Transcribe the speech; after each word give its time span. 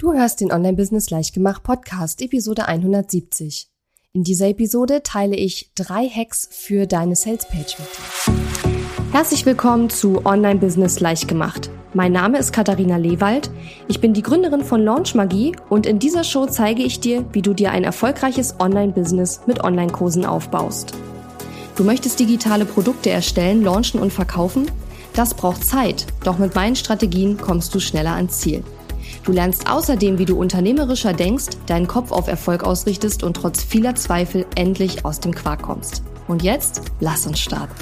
Du 0.00 0.12
hörst 0.12 0.40
den 0.40 0.52
Online-Business 0.52 1.10
Leichtgemacht 1.10 1.64
Podcast, 1.64 2.22
Episode 2.22 2.68
170. 2.68 3.66
In 4.12 4.22
dieser 4.22 4.46
Episode 4.46 5.02
teile 5.02 5.34
ich 5.34 5.72
drei 5.74 6.08
Hacks 6.08 6.48
für 6.52 6.86
deine 6.86 7.16
Salespage 7.16 7.74
mit 7.80 7.88
dir. 7.88 9.10
Herzlich 9.10 9.44
willkommen 9.44 9.90
zu 9.90 10.24
Online-Business 10.24 11.00
Leichtgemacht. 11.00 11.68
Mein 11.94 12.12
Name 12.12 12.38
ist 12.38 12.52
Katharina 12.52 12.96
Lewald. 12.96 13.50
Ich 13.88 14.00
bin 14.00 14.14
die 14.14 14.22
Gründerin 14.22 14.62
von 14.62 14.84
Launch 14.84 15.16
Magie 15.16 15.56
und 15.68 15.84
in 15.84 15.98
dieser 15.98 16.22
Show 16.22 16.46
zeige 16.46 16.84
ich 16.84 17.00
dir, 17.00 17.24
wie 17.32 17.42
du 17.42 17.52
dir 17.52 17.72
ein 17.72 17.82
erfolgreiches 17.82 18.60
Online-Business 18.60 19.40
mit 19.48 19.64
Online-Kursen 19.64 20.24
aufbaust. 20.24 20.92
Du 21.74 21.82
möchtest 21.82 22.20
digitale 22.20 22.66
Produkte 22.66 23.10
erstellen, 23.10 23.64
launchen 23.64 23.98
und 23.98 24.12
verkaufen? 24.12 24.70
Das 25.14 25.34
braucht 25.34 25.64
Zeit, 25.64 26.06
doch 26.22 26.38
mit 26.38 26.54
meinen 26.54 26.76
Strategien 26.76 27.36
kommst 27.36 27.74
du 27.74 27.80
schneller 27.80 28.12
ans 28.12 28.38
Ziel. 28.38 28.62
Du 29.28 29.34
lernst 29.34 29.70
außerdem, 29.70 30.16
wie 30.16 30.24
du 30.24 30.38
unternehmerischer 30.38 31.12
denkst, 31.12 31.48
deinen 31.66 31.86
Kopf 31.86 32.12
auf 32.12 32.28
Erfolg 32.28 32.64
ausrichtest 32.64 33.22
und 33.22 33.34
trotz 33.34 33.62
vieler 33.62 33.94
Zweifel 33.94 34.46
endlich 34.54 35.04
aus 35.04 35.20
dem 35.20 35.34
Quark 35.34 35.60
kommst. 35.60 36.02
Und 36.28 36.42
jetzt, 36.42 36.80
lass 36.98 37.26
uns 37.26 37.38
starten. 37.38 37.74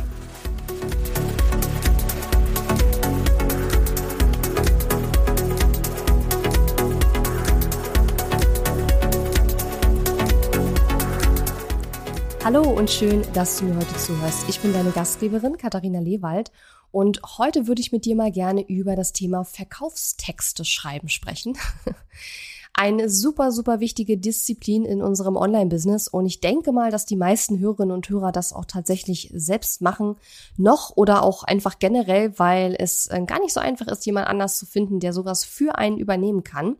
Hallo 12.46 12.62
und 12.62 12.88
schön, 12.88 13.24
dass 13.32 13.58
du 13.58 13.64
mir 13.64 13.74
heute 13.74 13.96
zuhörst. 13.96 14.48
Ich 14.48 14.60
bin 14.60 14.72
deine 14.72 14.92
Gastgeberin 14.92 15.58
Katharina 15.58 15.98
Lewald 15.98 16.52
und 16.92 17.20
heute 17.38 17.66
würde 17.66 17.80
ich 17.80 17.90
mit 17.90 18.04
dir 18.04 18.14
mal 18.14 18.30
gerne 18.30 18.64
über 18.68 18.94
das 18.94 19.12
Thema 19.12 19.42
Verkaufstexte 19.42 20.64
schreiben 20.64 21.08
sprechen. 21.08 21.58
Eine 22.72 23.10
super, 23.10 23.50
super 23.50 23.80
wichtige 23.80 24.16
Disziplin 24.16 24.84
in 24.84 25.02
unserem 25.02 25.34
Online-Business 25.34 26.06
und 26.06 26.24
ich 26.26 26.38
denke 26.38 26.70
mal, 26.70 26.92
dass 26.92 27.04
die 27.04 27.16
meisten 27.16 27.58
Hörerinnen 27.58 27.92
und 27.92 28.08
Hörer 28.08 28.30
das 28.30 28.52
auch 28.52 28.66
tatsächlich 28.66 29.32
selbst 29.34 29.82
machen, 29.82 30.14
noch 30.56 30.96
oder 30.96 31.24
auch 31.24 31.42
einfach 31.42 31.80
generell, 31.80 32.38
weil 32.38 32.76
es 32.78 33.08
äh, 33.08 33.24
gar 33.26 33.40
nicht 33.40 33.54
so 33.54 33.58
einfach 33.58 33.88
ist, 33.88 34.06
jemand 34.06 34.28
anders 34.28 34.56
zu 34.56 34.66
finden, 34.66 35.00
der 35.00 35.12
sowas 35.12 35.44
für 35.44 35.78
einen 35.78 35.98
übernehmen 35.98 36.44
kann. 36.44 36.76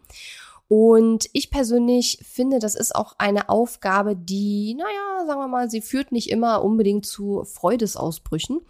Und 0.68 1.28
ich 1.32 1.50
persönlich 1.50 2.18
finde, 2.22 2.58
das 2.58 2.74
ist 2.74 2.96
auch 2.96 3.14
eine 3.18 3.48
Aufgabe, 3.48 4.16
die, 4.16 4.74
naja, 4.74 5.24
sagen 5.24 5.38
wir 5.38 5.46
mal, 5.46 5.70
sie 5.70 5.80
führt 5.80 6.10
nicht 6.10 6.28
immer 6.28 6.64
unbedingt 6.64 7.06
zu 7.06 7.44
Freudesausbrüchen. 7.44 8.60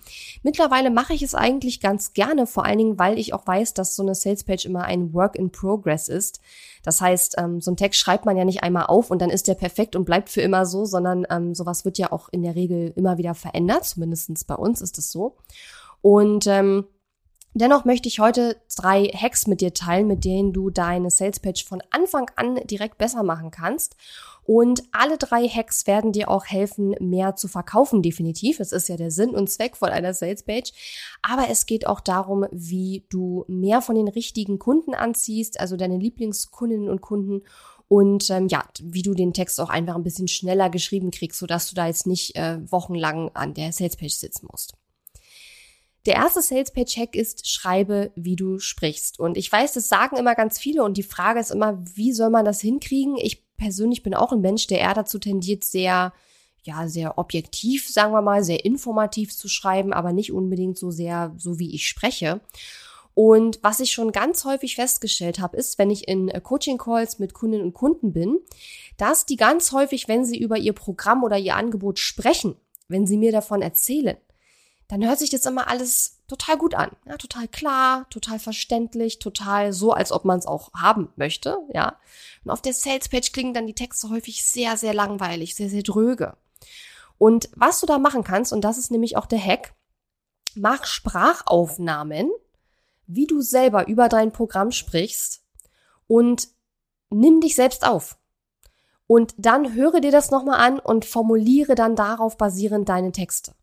Mittlerweile 0.43 0.91
mache 0.91 1.15
ich 1.15 1.23
es 1.23 1.35
eigentlich 1.35 1.81
ganz 1.81 2.13
gerne, 2.13 2.47
vor 2.47 2.67
allen 2.67 2.79
Dingen, 2.79 2.99
weil 2.99 3.19
ich 3.19 3.33
auch 3.33 3.47
weiß, 3.47 3.73
dass 3.73 3.97
so 3.97 4.03
eine 4.03 4.15
Salespage 4.15 4.67
immer 4.67 4.85
ein 4.85 5.15
Work 5.15 5.37
in 5.37 5.51
Progress 5.51 6.09
ist. 6.09 6.41
Das 6.83 7.01
heißt, 7.01 7.37
ähm, 7.39 7.63
so 7.63 7.71
ein 7.71 7.79
Text 7.79 7.99
schreibt 7.99 8.27
man 8.27 8.37
ja 8.37 8.45
nicht 8.45 8.63
einmal 8.63 8.87
auf 8.87 9.11
und 9.11 9.23
dann 9.23 9.31
ist 9.31 9.49
der 9.49 9.55
perfekt 9.55 9.97
und 9.97 10.05
bleibt 10.05 10.29
für 10.29 10.43
immer 10.43 10.67
so, 10.67 10.85
sondern 10.85 11.27
ähm, 11.31 11.55
sowas 11.55 11.87
wird 11.87 11.97
ja 11.97 12.13
auch 12.13 12.29
in 12.31 12.43
der 12.43 12.55
Regel 12.57 12.93
immer 12.95 13.17
wieder 13.17 13.35
verändert. 13.35 13.87
Zumindestens 13.87 14.45
bei 14.45 14.55
uns 14.55 14.83
ist 14.83 14.99
es 14.99 15.11
so. 15.11 15.37
Und 16.03 16.47
ähm, 16.47 16.85
Dennoch 17.59 17.87
möchte 17.87 18.07
ich 18.07 18.21
heute 18.21 18.59
drei 18.77 19.05
Hacks 19.05 19.47
mit 19.47 19.63
dir 19.63 19.73
teilen, 19.73 20.07
mit 20.07 20.27
denen 20.27 20.53
du 20.53 20.69
deine 20.69 21.09
Sales 21.09 21.41
Page 21.41 21.65
von 21.65 21.83
Anfang 21.89 22.31
an 22.37 22.57
direkt 22.67 22.99
besser 22.99 23.23
machen 23.23 23.51
kannst. 23.51 23.97
Und 24.45 24.83
alle 24.93 25.17
drei 25.17 25.49
Hacks 25.49 25.87
werden 25.87 26.13
dir 26.13 26.31
auch 26.31 26.45
helfen, 26.45 26.95
mehr 27.01 27.35
zu 27.35 27.49
verkaufen, 27.49 28.03
definitiv. 28.03 28.59
Das 28.59 28.73
ist 28.73 28.91
ja 28.91 28.99
der 28.99 29.11
Sinn 29.11 29.31
und 29.31 29.49
Zweck 29.49 29.75
von 29.79 29.89
einer 29.89 30.13
Sales 30.13 30.43
Page. 30.43 30.71
Aber 31.23 31.49
es 31.49 31.65
geht 31.65 31.87
auch 31.87 32.01
darum, 32.01 32.45
wie 32.53 33.07
du 33.09 33.47
mehr 33.49 33.81
von 33.81 33.95
den 33.95 34.09
richtigen 34.09 34.59
Kunden 34.59 34.93
anziehst, 34.93 35.59
also 35.59 35.79
deine 35.79 35.97
Lieblingskundinnen 35.97 36.91
und 36.91 37.01
Kunden 37.01 37.41
und 37.89 38.29
ähm, 38.29 38.49
ja, 38.49 38.65
wie 38.83 39.03
du 39.03 39.15
den 39.15 39.33
Text 39.33 39.59
auch 39.63 39.71
einfach 39.71 39.95
ein 39.95 40.03
bisschen 40.03 40.29
schneller 40.29 40.69
geschrieben 40.69 41.11
kriegst, 41.11 41.39
sodass 41.39 41.71
du 41.71 41.75
da 41.75 41.87
jetzt 41.87 42.07
nicht 42.07 42.37
äh, 42.37 42.59
wochenlang 42.71 43.31
an 43.33 43.55
der 43.55 43.73
Salespage 43.73 44.13
sitzen 44.13 44.47
musst. 44.51 44.75
Der 46.07 46.15
erste 46.15 46.41
Sales 46.41 46.71
Page 46.71 46.97
Hack 46.99 47.17
ist, 47.17 47.49
schreibe, 47.49 48.13
wie 48.15 48.37
du 48.37 48.61
sprichst. 48.61 49.19
Und 49.19 49.37
ich 49.37 49.51
weiß, 49.51 49.73
das 49.73 49.89
sagen 49.89 50.17
immer 50.17 50.37
ganz 50.37 50.59
viele 50.59 50.85
und 50.85 50.97
die 50.97 51.03
Frage 51.03 51.41
ist 51.41 51.51
immer, 51.51 51.83
wie 51.95 52.13
soll 52.13 52.31
man 52.31 52.45
das 52.45 52.61
hinkriegen? 52.61 53.17
Ich 53.17 53.45
persönlich 53.57 54.05
bin 54.05 54.15
auch 54.15 54.33
ein 54.33 54.41
Mensch, 54.41 54.69
der 54.69 54.79
eher 54.79 54.95
dazu 54.95 55.19
tendiert, 55.19 55.65
sehr, 55.65 56.13
ja, 56.63 56.87
sehr 56.87 57.19
objektiv, 57.19 57.89
sagen 57.89 58.13
wir 58.13 58.23
mal, 58.23 58.45
sehr 58.45 58.65
informativ 58.65 59.37
zu 59.37 59.49
schreiben, 59.49 59.93
aber 59.93 60.13
nicht 60.13 60.33
unbedingt 60.33 60.79
so 60.79 60.93
sehr, 60.93 61.35
so 61.39 61.59
wie 61.59 61.75
ich 61.75 61.89
spreche. 61.89 62.41
Und 63.15 63.59
was 63.63 63.81
ich 63.81 63.91
schon 63.93 64.13
ganz 64.13 64.45
häufig 64.45 64.77
festgestellt 64.77 65.41
habe, 65.41 65.57
ist, 65.57 65.79
wenn 65.79 65.91
ich 65.91 66.07
in 66.07 66.31
Coaching-Calls 66.31 67.19
mit 67.19 67.35
Kundinnen 67.35 67.67
und 67.67 67.75
Kunden 67.75 68.13
bin, 68.13 68.39
dass 68.97 69.27
die 69.27 69.37
ganz 69.37 69.73
häufig, 69.73 70.07
wenn 70.07 70.25
sie 70.25 70.39
über 70.39 70.59
ihr 70.59 70.75
Programm 70.75 71.25
oder 71.25 71.39
ihr 71.39 71.57
Angebot 71.57 71.99
sprechen, 71.99 72.57
wenn 72.89 73.07
sie 73.07 73.17
mir 73.17 73.33
davon 73.33 73.63
erzählen, 73.63 74.19
dann 74.89 75.05
hört 75.05 75.19
sich 75.19 75.31
das 75.31 75.47
immer 75.47 75.69
alles 75.69 76.21
total 76.29 76.57
gut 76.57 76.75
an. 76.75 76.91
Ja, 77.07 77.17
total 77.17 77.49
klar, 77.49 78.09
total 78.11 78.39
verständlich, 78.39 79.19
total 79.19 79.73
so, 79.73 79.93
als 79.93 80.13
ob 80.13 80.25
man 80.25 80.39
es 80.39 80.47
auch 80.47 80.73
haben 80.75 81.13
möchte, 81.17 81.59
ja. 81.73 81.99
Und 82.45 82.51
auf 82.51 82.63
der 82.63 82.73
Salespage 82.73 83.33
klingen 83.33 83.55
dann 83.55 83.67
die 83.67 83.75
Texte 83.75 84.11
häufig 84.11 84.45
sehr, 84.45 84.77
sehr 84.77 84.95
langweilig, 84.95 85.55
sehr, 85.55 85.69
sehr 85.69 85.83
dröge. 85.83 86.37
Und 87.19 87.49
was 87.57 87.81
du 87.81 87.87
da 87.87 87.99
machen 87.99 88.25
kannst, 88.25 88.53
und 88.53 88.63
das 88.63 88.79
ist 88.79 88.91
nämlich 88.91 89.17
auch 89.17 89.27
der 89.27 89.43
Hack, 89.43 89.75
mach 90.55 90.85
Sprachaufnahmen, 90.85 92.31
wie 93.07 93.27
du 93.27 93.41
selber 93.41 93.89
über 93.89 94.09
dein 94.09 94.33
Programm 94.33 94.73
sprichst 94.73 95.43
und 96.07 96.49
nimm 97.11 97.41
dich 97.41 97.55
selbst 97.55 97.87
auf. 97.87 98.19
Und 99.07 99.35
dann 99.39 99.75
höre 99.75 100.01
dir 100.01 100.11
das 100.11 100.31
nochmal 100.31 100.61
an 100.61 100.79
und 100.81 101.05
formuliere 101.05 101.77
dann 101.77 101.95
darauf 101.95 102.37
basierend 102.37 102.89
deine 102.89 103.13
Texte. 103.13 103.55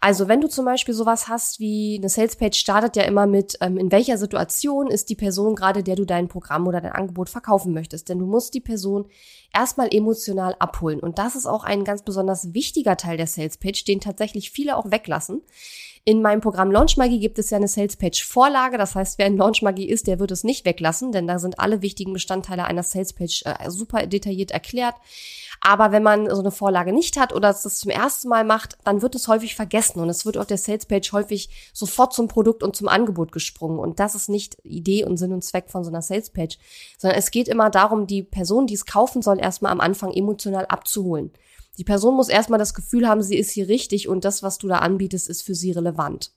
Also 0.00 0.28
wenn 0.28 0.40
du 0.40 0.48
zum 0.48 0.64
Beispiel 0.64 0.94
sowas 0.94 1.28
hast 1.28 1.60
wie 1.60 1.96
eine 1.98 2.08
Salespage 2.08 2.56
startet 2.56 2.96
ja 2.96 3.04
immer 3.04 3.26
mit, 3.26 3.56
ähm, 3.60 3.78
in 3.78 3.92
welcher 3.92 4.18
Situation 4.18 4.88
ist 4.88 5.08
die 5.10 5.14
Person 5.14 5.54
gerade, 5.54 5.82
der 5.82 5.96
du 5.96 6.04
dein 6.04 6.28
Programm 6.28 6.66
oder 6.66 6.80
dein 6.80 6.92
Angebot 6.92 7.28
verkaufen 7.28 7.72
möchtest. 7.72 8.08
Denn 8.08 8.18
du 8.18 8.26
musst 8.26 8.54
die 8.54 8.60
Person 8.60 9.06
erstmal 9.52 9.88
emotional 9.92 10.56
abholen. 10.58 11.00
Und 11.00 11.18
das 11.18 11.36
ist 11.36 11.46
auch 11.46 11.64
ein 11.64 11.84
ganz 11.84 12.02
besonders 12.02 12.54
wichtiger 12.54 12.96
Teil 12.96 13.16
der 13.16 13.26
Salespage, 13.26 13.84
den 13.86 14.00
tatsächlich 14.00 14.50
viele 14.50 14.76
auch 14.76 14.90
weglassen. 14.90 15.42
In 16.06 16.20
meinem 16.20 16.42
Programm 16.42 16.70
Launch 16.70 16.98
Magie 16.98 17.18
gibt 17.18 17.38
es 17.38 17.48
ja 17.48 17.56
eine 17.56 17.66
Sales 17.66 17.96
Page 17.96 18.22
Vorlage. 18.22 18.76
Das 18.76 18.94
heißt, 18.94 19.16
wer 19.18 19.26
in 19.26 19.38
Launch 19.38 19.62
Magie 19.62 19.88
ist, 19.88 20.06
der 20.06 20.18
wird 20.18 20.32
es 20.32 20.44
nicht 20.44 20.66
weglassen, 20.66 21.12
denn 21.12 21.26
da 21.26 21.38
sind 21.38 21.58
alle 21.58 21.80
wichtigen 21.80 22.12
Bestandteile 22.12 22.66
einer 22.66 22.82
Sales 22.82 23.14
Page 23.14 23.42
äh, 23.46 23.70
super 23.70 24.06
detailliert 24.06 24.50
erklärt. 24.50 24.96
Aber 25.66 25.92
wenn 25.92 26.02
man 26.02 26.28
so 26.28 26.40
eine 26.40 26.50
Vorlage 26.50 26.92
nicht 26.92 27.18
hat 27.18 27.32
oder 27.32 27.48
es 27.48 27.62
das 27.62 27.78
zum 27.78 27.90
ersten 27.90 28.28
Mal 28.28 28.44
macht, 28.44 28.76
dann 28.84 29.00
wird 29.00 29.14
es 29.14 29.28
häufig 29.28 29.56
vergessen 29.56 29.98
und 29.98 30.10
es 30.10 30.26
wird 30.26 30.36
auf 30.36 30.46
der 30.46 30.58
Salespage 30.58 31.10
häufig 31.12 31.48
sofort 31.72 32.12
zum 32.12 32.28
Produkt 32.28 32.62
und 32.62 32.76
zum 32.76 32.86
Angebot 32.86 33.32
gesprungen. 33.32 33.78
Und 33.78 33.98
das 33.98 34.14
ist 34.14 34.28
nicht 34.28 34.58
Idee 34.62 35.06
und 35.06 35.16
Sinn 35.16 35.32
und 35.32 35.42
Zweck 35.42 35.70
von 35.70 35.82
so 35.82 35.88
einer 35.88 36.02
Salespage, 36.02 36.58
sondern 36.98 37.18
es 37.18 37.30
geht 37.30 37.48
immer 37.48 37.70
darum, 37.70 38.06
die 38.06 38.22
Person, 38.22 38.66
die 38.66 38.74
es 38.74 38.84
kaufen 38.84 39.22
soll, 39.22 39.40
erstmal 39.40 39.72
am 39.72 39.80
Anfang 39.80 40.12
emotional 40.12 40.66
abzuholen. 40.66 41.32
Die 41.78 41.84
Person 41.84 42.14
muss 42.14 42.28
erstmal 42.28 42.58
das 42.58 42.74
Gefühl 42.74 43.08
haben, 43.08 43.22
sie 43.22 43.38
ist 43.38 43.50
hier 43.50 43.66
richtig 43.66 44.06
und 44.06 44.26
das, 44.26 44.42
was 44.42 44.58
du 44.58 44.68
da 44.68 44.80
anbietest, 44.80 45.30
ist 45.30 45.40
für 45.40 45.54
sie 45.54 45.72
relevant. 45.72 46.30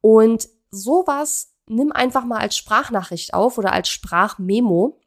Und 0.00 0.48
sowas 0.70 1.54
nimm 1.66 1.90
einfach 1.90 2.24
mal 2.24 2.38
als 2.38 2.56
Sprachnachricht 2.56 3.34
auf 3.34 3.58
oder 3.58 3.72
als 3.72 3.88
Sprachmemo 3.88 5.00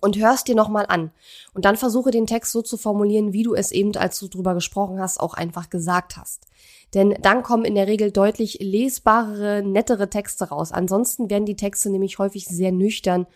und 0.00 0.18
hörst 0.18 0.48
dir 0.48 0.54
nochmal 0.54 0.86
an. 0.88 1.10
Und 1.54 1.64
dann 1.64 1.76
versuche 1.76 2.10
den 2.10 2.26
Text 2.26 2.52
so 2.52 2.62
zu 2.62 2.76
formulieren, 2.76 3.32
wie 3.32 3.42
du 3.42 3.54
es 3.54 3.72
eben, 3.72 3.96
als 3.96 4.18
du 4.18 4.28
drüber 4.28 4.54
gesprochen 4.54 5.00
hast, 5.00 5.18
auch 5.18 5.34
einfach 5.34 5.70
gesagt 5.70 6.16
hast. 6.16 6.46
Denn 6.94 7.16
dann 7.20 7.42
kommen 7.42 7.64
in 7.64 7.74
der 7.74 7.86
Regel 7.86 8.12
deutlich 8.12 8.58
lesbarere, 8.60 9.62
nettere 9.62 10.08
Texte 10.08 10.48
raus. 10.48 10.72
Ansonsten 10.72 11.30
werden 11.30 11.46
die 11.46 11.56
Texte 11.56 11.90
nämlich 11.90 12.18
häufig 12.18 12.46
sehr 12.46 12.72
nüchtern 12.72 13.26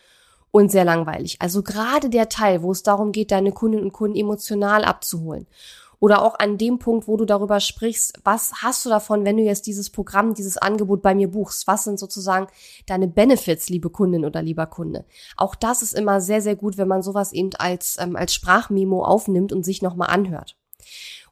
und 0.50 0.70
sehr 0.70 0.84
langweilig. 0.84 1.36
Also 1.40 1.62
gerade 1.62 2.10
der 2.10 2.28
Teil, 2.28 2.62
wo 2.62 2.72
es 2.72 2.82
darum 2.82 3.12
geht, 3.12 3.30
deine 3.30 3.52
Kundinnen 3.52 3.84
und 3.84 3.92
Kunden 3.92 4.16
emotional 4.16 4.84
abzuholen 4.84 5.46
oder 6.00 6.22
auch 6.22 6.38
an 6.38 6.58
dem 6.58 6.78
Punkt, 6.78 7.06
wo 7.06 7.16
du 7.16 7.26
darüber 7.26 7.60
sprichst, 7.60 8.18
was 8.24 8.52
hast 8.62 8.84
du 8.84 8.88
davon, 8.88 9.24
wenn 9.24 9.36
du 9.36 9.42
jetzt 9.42 9.66
dieses 9.66 9.90
Programm, 9.90 10.34
dieses 10.34 10.56
Angebot 10.56 11.02
bei 11.02 11.14
mir 11.14 11.30
buchst? 11.30 11.66
Was 11.66 11.84
sind 11.84 11.98
sozusagen 11.98 12.48
deine 12.86 13.06
Benefits, 13.06 13.68
liebe 13.68 13.90
Kundin 13.90 14.24
oder 14.24 14.42
lieber 14.42 14.66
Kunde? 14.66 15.04
Auch 15.36 15.54
das 15.54 15.82
ist 15.82 15.92
immer 15.92 16.20
sehr, 16.20 16.40
sehr 16.40 16.56
gut, 16.56 16.78
wenn 16.78 16.88
man 16.88 17.02
sowas 17.02 17.32
eben 17.32 17.50
als, 17.58 17.98
ähm, 18.00 18.16
als 18.16 18.34
Sprachmemo 18.34 19.04
aufnimmt 19.04 19.52
und 19.52 19.62
sich 19.62 19.82
nochmal 19.82 20.08
anhört. 20.08 20.56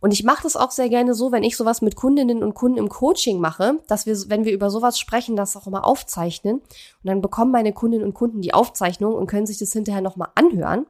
Und 0.00 0.12
ich 0.12 0.22
mache 0.22 0.44
das 0.44 0.56
auch 0.56 0.70
sehr 0.70 0.88
gerne 0.88 1.14
so, 1.14 1.32
wenn 1.32 1.42
ich 1.42 1.56
sowas 1.56 1.82
mit 1.82 1.96
Kundinnen 1.96 2.42
und 2.42 2.54
Kunden 2.54 2.78
im 2.78 2.88
Coaching 2.88 3.40
mache, 3.40 3.80
dass 3.88 4.06
wir, 4.06 4.16
wenn 4.28 4.44
wir 4.44 4.52
über 4.52 4.70
sowas 4.70 4.98
sprechen, 4.98 5.34
das 5.34 5.56
auch 5.56 5.66
immer 5.66 5.84
aufzeichnen. 5.84 6.56
Und 6.58 6.64
dann 7.02 7.20
bekommen 7.20 7.50
meine 7.50 7.72
Kundinnen 7.72 8.06
und 8.06 8.14
Kunden 8.14 8.40
die 8.40 8.54
Aufzeichnung 8.54 9.14
und 9.14 9.26
können 9.26 9.46
sich 9.46 9.58
das 9.58 9.72
hinterher 9.72 10.02
nochmal 10.02 10.28
anhören. 10.36 10.86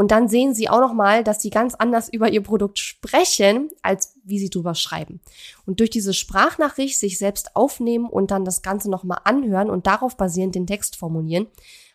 Und 0.00 0.12
dann 0.12 0.28
sehen 0.28 0.54
sie 0.54 0.70
auch 0.70 0.80
nochmal, 0.80 1.24
dass 1.24 1.42
sie 1.42 1.50
ganz 1.50 1.74
anders 1.74 2.08
über 2.08 2.30
ihr 2.30 2.42
Produkt 2.42 2.78
sprechen, 2.78 3.68
als 3.82 4.14
wie 4.24 4.38
sie 4.38 4.48
drüber 4.48 4.74
schreiben. 4.74 5.20
Und 5.66 5.78
durch 5.78 5.90
diese 5.90 6.14
Sprachnachricht 6.14 6.98
sich 6.98 7.18
selbst 7.18 7.54
aufnehmen 7.54 8.08
und 8.08 8.30
dann 8.30 8.46
das 8.46 8.62
Ganze 8.62 8.90
nochmal 8.90 9.20
anhören 9.24 9.68
und 9.68 9.86
darauf 9.86 10.16
basierend 10.16 10.54
den 10.54 10.66
Text 10.66 10.96
formulieren, 10.96 11.48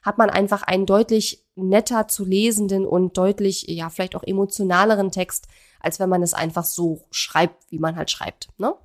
hat 0.03 0.19
man 0.19 0.29
einfach 0.29 0.61
einen 0.61 0.85
deutlich 0.85 1.47
netter 1.55 2.07
zu 2.07 2.25
lesenden 2.25 2.85
und 2.85 3.17
deutlich, 3.17 3.63
ja, 3.69 3.89
vielleicht 3.89 4.15
auch 4.15 4.21
emotionaleren 4.21 5.09
Text, 5.09 5.47
als 5.79 5.99
wenn 5.99 6.09
man 6.09 6.21
es 6.21 6.35
einfach 6.35 6.65
so 6.65 7.05
schreibt, 7.09 7.71
wie 7.71 7.79
man 7.79 7.95
halt 7.95 8.11
schreibt. 8.11 8.49
Ne? 8.59 8.75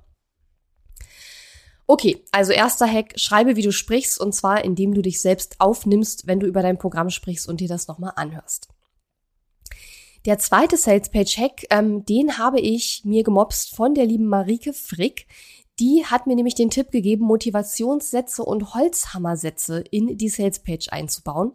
Okay, 1.85 2.25
also 2.31 2.53
erster 2.53 2.91
Hack, 2.91 3.13
schreibe, 3.17 3.55
wie 3.55 3.61
du 3.61 3.71
sprichst, 3.71 4.19
und 4.19 4.33
zwar 4.33 4.65
indem 4.65 4.95
du 4.95 5.03
dich 5.03 5.21
selbst 5.21 5.57
aufnimmst, 5.59 6.25
wenn 6.25 6.39
du 6.39 6.47
über 6.47 6.63
dein 6.63 6.79
Programm 6.79 7.11
sprichst 7.11 7.47
und 7.47 7.59
dir 7.59 7.67
das 7.67 7.87
nochmal 7.87 8.13
anhörst. 8.15 8.69
Der 10.25 10.37
zweite 10.37 10.77
Salespage-Hack, 10.77 11.65
ähm, 11.71 12.05
den 12.05 12.37
habe 12.37 12.59
ich 12.59 13.01
mir 13.03 13.23
gemobst 13.23 13.75
von 13.75 13.95
der 13.95 14.05
lieben 14.05 14.27
Marike 14.27 14.71
Frick. 14.71 15.25
Die 15.79 16.05
hat 16.05 16.27
mir 16.27 16.35
nämlich 16.35 16.53
den 16.53 16.69
Tipp 16.69 16.91
gegeben, 16.91 17.25
Motivationssätze 17.25 18.43
und 18.43 18.75
Holzhammersätze 18.75 19.83
in 19.89 20.17
die 20.17 20.29
Salespage 20.29 20.89
einzubauen. 20.91 21.53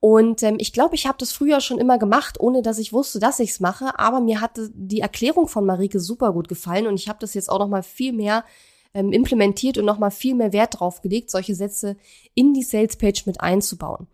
Und 0.00 0.42
ähm, 0.42 0.56
ich 0.58 0.72
glaube, 0.72 0.96
ich 0.96 1.06
habe 1.06 1.18
das 1.18 1.30
früher 1.30 1.60
schon 1.60 1.78
immer 1.78 1.98
gemacht, 1.98 2.40
ohne 2.40 2.62
dass 2.62 2.78
ich 2.78 2.92
wusste, 2.92 3.20
dass 3.20 3.38
ich 3.38 3.50
es 3.50 3.60
mache. 3.60 3.96
Aber 3.98 4.20
mir 4.20 4.40
hat 4.40 4.58
die 4.74 5.00
Erklärung 5.00 5.46
von 5.46 5.64
Marike 5.64 6.00
super 6.00 6.32
gut 6.32 6.48
gefallen 6.48 6.88
und 6.88 6.94
ich 6.94 7.08
habe 7.08 7.18
das 7.20 7.34
jetzt 7.34 7.50
auch 7.50 7.58
noch 7.60 7.68
mal 7.68 7.84
viel 7.84 8.12
mehr 8.12 8.44
ähm, 8.92 9.12
implementiert 9.12 9.78
und 9.78 9.84
noch 9.84 9.98
mal 9.98 10.10
viel 10.10 10.34
mehr 10.34 10.52
Wert 10.52 10.80
drauf 10.80 11.00
gelegt, 11.00 11.30
solche 11.30 11.54
Sätze 11.54 11.96
in 12.34 12.54
die 12.54 12.64
Salespage 12.64 13.22
mit 13.26 13.40
einzubauen. 13.40 14.08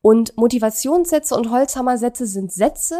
Und 0.00 0.36
Motivationssätze 0.36 1.36
und 1.36 1.50
Holzhammersätze 1.50 2.26
sind 2.26 2.52
Sätze, 2.52 2.98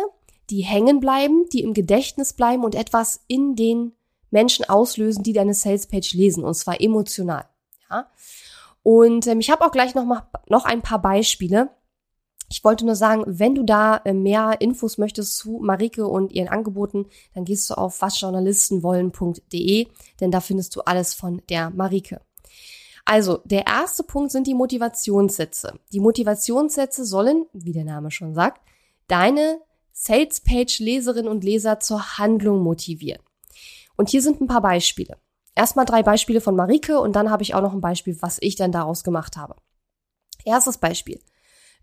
die 0.51 0.63
hängen 0.63 1.01
bleiben, 1.01 1.47
die 1.53 1.63
im 1.63 1.75
Gedächtnis 1.75 2.33
bleiben 2.33 2.65
und 2.65 2.75
etwas 2.75 3.21
in 3.27 3.57
den 3.57 3.93
Menschen 4.31 4.69
auslösen, 4.69 5.23
die 5.23 5.33
deine 5.33 5.55
Salespage 5.55 6.17
lesen, 6.17 6.45
und 6.45 6.55
zwar 6.55 6.81
emotional. 6.81 7.45
Ja? 7.91 8.09
Und 8.83 9.27
ähm, 9.27 9.41
ich 9.41 9.51
habe 9.51 9.65
auch 9.65 9.73
gleich 9.73 9.95
noch, 9.95 10.05
mal, 10.05 10.29
noch 10.49 10.65
ein 10.65 10.83
paar 10.83 11.01
Beispiele. 11.01 11.71
Ich 12.51 12.65
wollte 12.65 12.87
nur 12.87 12.95
sagen, 12.95 13.25
wenn 13.27 13.55
du 13.55 13.63
da 13.63 13.99
äh, 14.05 14.15
mehr 14.15 14.61
Infos 14.61 14.97
möchtest 14.97 15.37
zu 15.37 15.59
Marike 15.63 16.07
und 16.07 16.33
ihren 16.33 16.49
Angeboten, 16.49 17.07
dann 17.35 17.45
gehst 17.45 17.69
du 17.69 17.75
auf 17.75 18.01
wasjournalistenwollen.de, 18.01 19.89
denn 20.21 20.31
da 20.31 20.41
findest 20.41 20.75
du 20.77 20.81
alles 20.81 21.15
von 21.15 21.43
der 21.51 21.71
Marike. 21.71 22.21
Also, 23.05 23.41
der 23.45 23.67
erste 23.67 24.03
Punkt 24.03 24.33
sind 24.33 24.47
die 24.47 24.55
Motivationssätze. 24.55 25.79
Die 25.93 26.01
Motivationssätze 26.01 27.07
sollen, 27.07 27.47
wie 27.55 27.73
der 27.73 27.85
Name 27.85 28.11
schon 28.11 28.35
sagt, 28.35 28.61
deine 29.07 29.61
Salespage-Leserinnen 30.01 31.29
und 31.29 31.43
Leser 31.43 31.81
zur 31.81 32.19
Handlung 32.19 32.63
motivieren. 32.63 33.23
Und 33.97 34.11
hier 34.11 34.23
sind 34.23 34.41
ein 34.41 34.47
paar 34.47 34.63
Beispiele. 34.63 35.19
Erstmal 35.57 35.87
drei 35.87 36.05
Beispiele 36.05 36.41
von 36.41 36.55
Marike 36.55 37.01
und 37.01 37.15
dann 37.15 37.31
habe 37.31 37.43
ich 37.43 37.55
auch 37.55 37.63
noch 37.63 37.73
ein 37.73 37.81
Beispiel, 37.81 38.17
was 38.21 38.39
ich 38.41 38.55
dann 38.55 38.71
daraus 38.71 39.03
gemacht 39.03 39.37
habe. 39.37 39.57
Erstes 40.45 40.79
Beispiel. 40.79 41.21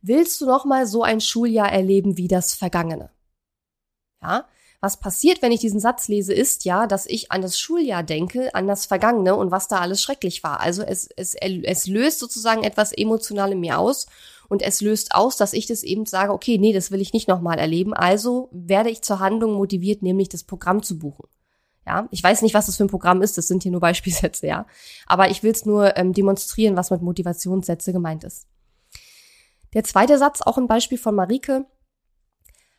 Willst 0.01 0.39
du 0.39 0.45
noch 0.45 0.63
mal 0.63 0.87
so 0.87 1.03
ein 1.03 1.19
Schuljahr 1.19 1.71
erleben 1.71 2.15
wie 2.17 2.29
das 2.29 2.53
vergangene? 2.53 3.11
Ja, 4.21 4.47
was 4.79 4.97
passiert, 4.97 5.41
wenn 5.41 5.51
ich 5.51 5.59
diesen 5.59 5.79
Satz 5.79 6.07
lese, 6.07 6.33
ist 6.33 6.63
ja, 6.63 6.87
dass 6.87 7.05
ich 7.07 7.31
an 7.31 7.41
das 7.41 7.59
Schuljahr 7.59 8.03
denke, 8.03 8.53
an 8.55 8.67
das 8.67 8.85
Vergangene 8.85 9.35
und 9.35 9.51
was 9.51 9.67
da 9.67 9.79
alles 9.79 10.01
schrecklich 10.01 10.43
war. 10.43 10.61
Also 10.61 10.83
es, 10.83 11.09
es, 11.17 11.35
es 11.35 11.87
löst 11.87 12.19
sozusagen 12.19 12.63
etwas 12.63 12.93
emotional 12.93 13.51
in 13.51 13.59
mir 13.59 13.77
aus 13.77 14.07
und 14.49 14.61
es 14.61 14.81
löst 14.81 15.13
aus, 15.13 15.37
dass 15.37 15.53
ich 15.53 15.67
das 15.67 15.83
eben 15.83 16.05
sage, 16.05 16.33
okay, 16.33 16.57
nee, 16.57 16.73
das 16.73 16.91
will 16.91 17.01
ich 17.01 17.13
nicht 17.13 17.27
nochmal 17.27 17.57
erleben. 17.57 17.93
Also 17.93 18.49
werde 18.51 18.89
ich 18.89 19.01
zur 19.01 19.19
Handlung 19.19 19.53
motiviert, 19.53 20.01
nämlich 20.01 20.29
das 20.29 20.43
Programm 20.43 20.83
zu 20.83 20.99
buchen. 20.99 21.27
Ja, 21.85 22.07
ich 22.09 22.23
weiß 22.23 22.41
nicht, 22.41 22.55
was 22.55 22.65
das 22.65 22.77
für 22.77 22.85
ein 22.85 22.89
Programm 22.89 23.21
ist, 23.21 23.37
das 23.37 23.47
sind 23.47 23.63
hier 23.63 23.71
nur 23.71 23.81
Beispielsätze, 23.81 24.47
ja. 24.47 24.65
Aber 25.05 25.29
ich 25.29 25.43
will 25.43 25.51
es 25.51 25.65
nur 25.65 25.97
ähm, 25.97 26.13
demonstrieren, 26.13 26.75
was 26.75 26.89
mit 26.89 27.01
Motivationssätze 27.01 27.93
gemeint 27.93 28.23
ist. 28.23 28.47
Der 29.73 29.83
zweite 29.83 30.17
Satz, 30.17 30.41
auch 30.41 30.57
ein 30.57 30.67
Beispiel 30.67 30.97
von 30.97 31.15
Marike. 31.15 31.65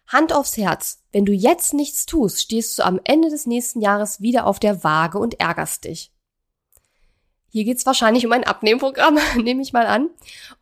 Hand 0.08 0.32
aufs 0.32 0.56
Herz. 0.56 1.04
Wenn 1.12 1.24
du 1.24 1.32
jetzt 1.32 1.74
nichts 1.74 2.06
tust, 2.06 2.40
stehst 2.40 2.78
du 2.78 2.84
am 2.84 3.00
Ende 3.04 3.28
des 3.28 3.46
nächsten 3.46 3.80
Jahres 3.80 4.20
wieder 4.20 4.46
auf 4.46 4.58
der 4.58 4.82
Waage 4.82 5.18
und 5.18 5.38
ärgerst 5.40 5.84
dich. 5.84 6.12
Hier 7.48 7.64
geht's 7.64 7.86
wahrscheinlich 7.86 8.26
um 8.26 8.32
ein 8.32 8.44
Abnehmprogramm, 8.44 9.18
nehme 9.42 9.62
ich 9.62 9.72
mal 9.72 9.86
an. 9.86 10.10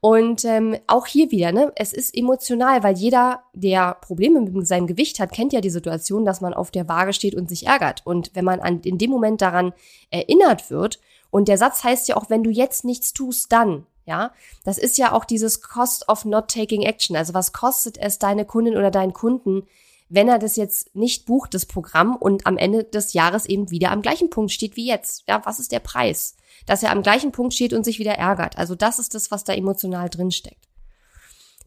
Und 0.00 0.44
ähm, 0.44 0.76
auch 0.86 1.06
hier 1.06 1.30
wieder, 1.30 1.52
ne, 1.52 1.72
es 1.76 1.92
ist 1.92 2.16
emotional, 2.16 2.82
weil 2.82 2.96
jeder, 2.96 3.42
der 3.52 3.94
Probleme 3.94 4.40
mit 4.40 4.66
seinem 4.66 4.86
Gewicht 4.86 5.18
hat, 5.18 5.32
kennt 5.32 5.52
ja 5.52 5.60
die 5.60 5.70
Situation, 5.70 6.24
dass 6.24 6.40
man 6.40 6.54
auf 6.54 6.70
der 6.70 6.88
Waage 6.88 7.12
steht 7.12 7.34
und 7.34 7.48
sich 7.48 7.66
ärgert. 7.66 8.02
Und 8.04 8.30
wenn 8.34 8.44
man 8.44 8.60
an, 8.60 8.80
in 8.82 8.98
dem 8.98 9.10
Moment 9.10 9.42
daran 9.42 9.72
erinnert 10.10 10.70
wird, 10.70 11.00
und 11.34 11.48
der 11.48 11.58
Satz 11.58 11.82
heißt 11.82 12.06
ja 12.06 12.16
auch, 12.16 12.30
wenn 12.30 12.44
du 12.44 12.50
jetzt 12.50 12.84
nichts 12.84 13.12
tust, 13.12 13.50
dann, 13.50 13.86
ja, 14.06 14.30
das 14.62 14.78
ist 14.78 14.98
ja 14.98 15.10
auch 15.10 15.24
dieses 15.24 15.62
Cost 15.62 16.08
of 16.08 16.24
not 16.24 16.46
taking 16.46 16.82
action. 16.82 17.16
Also 17.16 17.34
was 17.34 17.52
kostet 17.52 17.98
es 17.98 18.20
deine 18.20 18.44
Kundin 18.44 18.76
oder 18.76 18.92
deinen 18.92 19.12
Kunden, 19.12 19.66
wenn 20.08 20.28
er 20.28 20.38
das 20.38 20.54
jetzt 20.54 20.94
nicht 20.94 21.26
bucht, 21.26 21.52
das 21.54 21.66
Programm, 21.66 22.14
und 22.14 22.46
am 22.46 22.56
Ende 22.56 22.84
des 22.84 23.14
Jahres 23.14 23.46
eben 23.46 23.72
wieder 23.72 23.90
am 23.90 24.00
gleichen 24.00 24.30
Punkt 24.30 24.52
steht 24.52 24.76
wie 24.76 24.86
jetzt? 24.86 25.24
Ja, 25.26 25.42
was 25.44 25.58
ist 25.58 25.72
der 25.72 25.80
Preis? 25.80 26.36
Dass 26.66 26.82
er 26.82 26.90
am 26.90 27.02
gleichen 27.02 27.32
Punkt 27.32 27.54
steht 27.54 27.72
und 27.72 27.84
sich 27.84 27.98
wieder 27.98 28.14
ärgert. 28.14 28.58
Also 28.58 28.74
das 28.74 28.98
ist 28.98 29.14
das, 29.14 29.30
was 29.30 29.44
da 29.44 29.52
emotional 29.52 30.08
drinsteckt. 30.08 30.68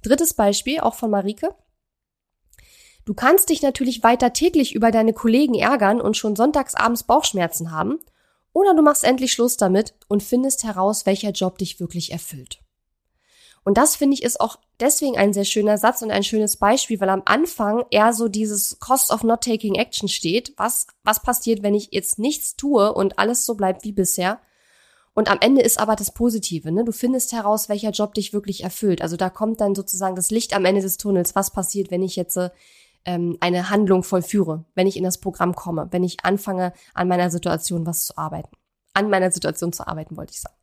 Drittes 0.01 0.33
Beispiel, 0.33 0.79
auch 0.79 0.95
von 0.95 1.11
Marike. 1.11 1.55
Du 3.05 3.13
kannst 3.13 3.49
dich 3.49 3.61
natürlich 3.61 4.03
weiter 4.03 4.33
täglich 4.33 4.75
über 4.75 4.91
deine 4.91 5.13
Kollegen 5.13 5.55
ärgern 5.55 6.01
und 6.01 6.17
schon 6.17 6.35
sonntagsabends 6.35 7.03
Bauchschmerzen 7.03 7.71
haben 7.71 7.99
oder 8.51 8.73
du 8.73 8.81
machst 8.81 9.03
endlich 9.03 9.31
Schluss 9.31 9.55
damit 9.55 9.93
und 10.07 10.23
findest 10.23 10.63
heraus, 10.63 11.05
welcher 11.05 11.29
Job 11.29 11.57
dich 11.57 11.79
wirklich 11.79 12.11
erfüllt. 12.11 12.59
Und 13.63 13.77
das 13.77 13.95
finde 13.95 14.15
ich 14.15 14.23
ist 14.23 14.39
auch 14.39 14.57
deswegen 14.79 15.17
ein 15.17 15.33
sehr 15.33 15.43
schöner 15.43 15.77
Satz 15.77 16.01
und 16.01 16.09
ein 16.09 16.23
schönes 16.23 16.57
Beispiel, 16.57 16.99
weil 16.99 17.09
am 17.09 17.21
Anfang 17.25 17.85
eher 17.91 18.13
so 18.13 18.29
dieses 18.29 18.79
Cost 18.79 19.11
of 19.11 19.23
not 19.23 19.41
taking 19.41 19.75
action 19.75 20.07
steht. 20.07 20.53
Was, 20.57 20.87
was 21.03 21.21
passiert, 21.21 21.63
wenn 21.63 21.75
ich 21.75 21.89
jetzt 21.91 22.17
nichts 22.17 22.55
tue 22.55 22.93
und 22.93 23.19
alles 23.19 23.45
so 23.45 23.55
bleibt 23.55 23.83
wie 23.83 23.91
bisher? 23.91 24.39
Und 25.17 25.31
am 25.31 25.39
Ende 25.41 25.63
ist 25.63 25.79
aber 25.79 25.95
das 25.95 26.11
Positive, 26.11 26.71
ne? 26.71 26.85
Du 26.85 26.91
findest 26.91 27.31
heraus, 27.31 27.69
welcher 27.69 27.89
Job 27.89 28.13
dich 28.13 28.33
wirklich 28.33 28.63
erfüllt. 28.63 29.01
Also 29.01 29.17
da 29.17 29.31
kommt 29.31 29.59
dann 29.61 29.73
sozusagen 29.73 30.15
das 30.15 30.29
Licht 30.29 30.55
am 30.55 30.63
Ende 30.63 30.81
des 30.81 30.97
Tunnels. 30.97 31.33
Was 31.33 31.49
passiert, 31.49 31.89
wenn 31.89 32.03
ich 32.03 32.15
jetzt 32.15 32.39
ähm, 33.03 33.35
eine 33.39 33.71
Handlung 33.71 34.03
vollführe, 34.03 34.65
wenn 34.75 34.85
ich 34.85 34.95
in 34.95 35.03
das 35.03 35.17
Programm 35.17 35.55
komme, 35.55 35.87
wenn 35.89 36.03
ich 36.03 36.23
anfange, 36.23 36.71
an 36.93 37.07
meiner 37.07 37.31
Situation 37.31 37.87
was 37.87 38.05
zu 38.05 38.15
arbeiten. 38.15 38.55
An 38.93 39.09
meiner 39.09 39.31
Situation 39.31 39.73
zu 39.73 39.87
arbeiten, 39.87 40.17
wollte 40.17 40.33
ich 40.33 40.41
sagen. 40.41 40.53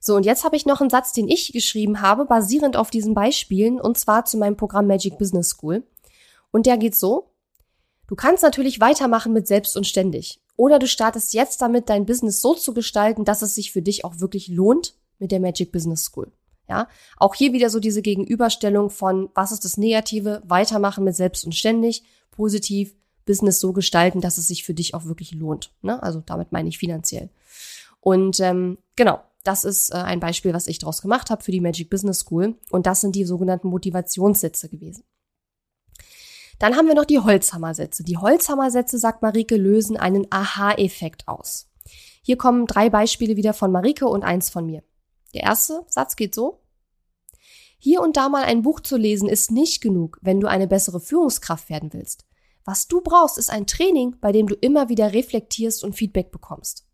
So, 0.00 0.16
und 0.16 0.26
jetzt 0.26 0.44
habe 0.44 0.56
ich 0.56 0.66
noch 0.66 0.82
einen 0.82 0.90
Satz, 0.90 1.14
den 1.14 1.26
ich 1.26 1.50
geschrieben 1.54 2.02
habe, 2.02 2.26
basierend 2.26 2.76
auf 2.76 2.90
diesen 2.90 3.14
Beispielen, 3.14 3.80
und 3.80 3.96
zwar 3.96 4.26
zu 4.26 4.36
meinem 4.36 4.58
Programm 4.58 4.86
Magic 4.86 5.16
Business 5.16 5.48
School. 5.48 5.82
Und 6.50 6.66
der 6.66 6.76
geht 6.76 6.94
so. 6.94 7.30
Du 8.06 8.16
kannst 8.16 8.42
natürlich 8.42 8.80
weitermachen 8.80 9.32
mit 9.32 9.46
selbst 9.46 9.78
und 9.78 9.86
ständig. 9.86 10.42
Oder 10.56 10.78
du 10.78 10.86
startest 10.86 11.34
jetzt 11.34 11.60
damit, 11.60 11.88
dein 11.88 12.06
Business 12.06 12.40
so 12.40 12.54
zu 12.54 12.74
gestalten, 12.74 13.24
dass 13.24 13.42
es 13.42 13.54
sich 13.54 13.72
für 13.72 13.82
dich 13.82 14.04
auch 14.04 14.20
wirklich 14.20 14.48
lohnt 14.48 14.94
mit 15.18 15.32
der 15.32 15.40
Magic 15.40 15.72
Business 15.72 16.04
School. 16.04 16.32
Ja, 16.68 16.88
auch 17.16 17.34
hier 17.34 17.52
wieder 17.52 17.70
so 17.70 17.78
diese 17.78 18.02
Gegenüberstellung 18.02 18.90
von, 18.90 19.30
was 19.34 19.52
ist 19.52 19.64
das 19.64 19.76
Negative, 19.76 20.42
weitermachen 20.44 21.04
mit 21.04 21.14
selbst 21.14 21.44
und 21.44 21.54
ständig, 21.54 22.02
positiv, 22.32 22.96
Business 23.24 23.60
so 23.60 23.72
gestalten, 23.72 24.20
dass 24.20 24.38
es 24.38 24.48
sich 24.48 24.64
für 24.64 24.74
dich 24.74 24.94
auch 24.94 25.04
wirklich 25.04 25.32
lohnt. 25.32 25.72
Ne? 25.82 26.02
Also 26.02 26.22
damit 26.24 26.52
meine 26.52 26.68
ich 26.68 26.78
finanziell. 26.78 27.28
Und 28.00 28.40
ähm, 28.40 28.78
genau, 28.94 29.20
das 29.44 29.64
ist 29.64 29.90
äh, 29.90 29.96
ein 29.96 30.20
Beispiel, 30.20 30.54
was 30.54 30.66
ich 30.66 30.78
daraus 30.78 31.02
gemacht 31.02 31.30
habe 31.30 31.42
für 31.42 31.52
die 31.52 31.60
Magic 31.60 31.90
Business 31.90 32.20
School. 32.20 32.54
Und 32.70 32.86
das 32.86 33.00
sind 33.00 33.14
die 33.14 33.24
sogenannten 33.24 33.68
Motivationssätze 33.68 34.68
gewesen. 34.68 35.04
Dann 36.58 36.76
haben 36.76 36.88
wir 36.88 36.94
noch 36.94 37.04
die 37.04 37.18
Holzhammersätze. 37.18 38.02
Die 38.02 38.16
Holzhammersätze, 38.16 38.98
sagt 38.98 39.22
Marike, 39.22 39.56
lösen 39.56 39.96
einen 39.96 40.26
Aha-Effekt 40.30 41.28
aus. 41.28 41.70
Hier 42.22 42.36
kommen 42.36 42.66
drei 42.66 42.90
Beispiele 42.90 43.36
wieder 43.36 43.52
von 43.52 43.70
Marike 43.70 44.06
und 44.06 44.24
eins 44.24 44.50
von 44.50 44.66
mir. 44.66 44.82
Der 45.34 45.42
erste 45.42 45.84
Satz 45.88 46.16
geht 46.16 46.34
so. 46.34 46.62
Hier 47.78 48.00
und 48.00 48.16
da 48.16 48.28
mal 48.28 48.44
ein 48.44 48.62
Buch 48.62 48.80
zu 48.80 48.96
lesen 48.96 49.28
ist 49.28 49.50
nicht 49.50 49.80
genug, 49.80 50.18
wenn 50.22 50.40
du 50.40 50.48
eine 50.48 50.66
bessere 50.66 50.98
Führungskraft 50.98 51.68
werden 51.68 51.92
willst. 51.92 52.26
Was 52.64 52.88
du 52.88 53.00
brauchst, 53.00 53.38
ist 53.38 53.50
ein 53.50 53.66
Training, 53.66 54.16
bei 54.20 54.32
dem 54.32 54.48
du 54.48 54.54
immer 54.56 54.88
wieder 54.88 55.12
reflektierst 55.12 55.84
und 55.84 55.94
Feedback 55.94 56.32
bekommst. 56.32 56.84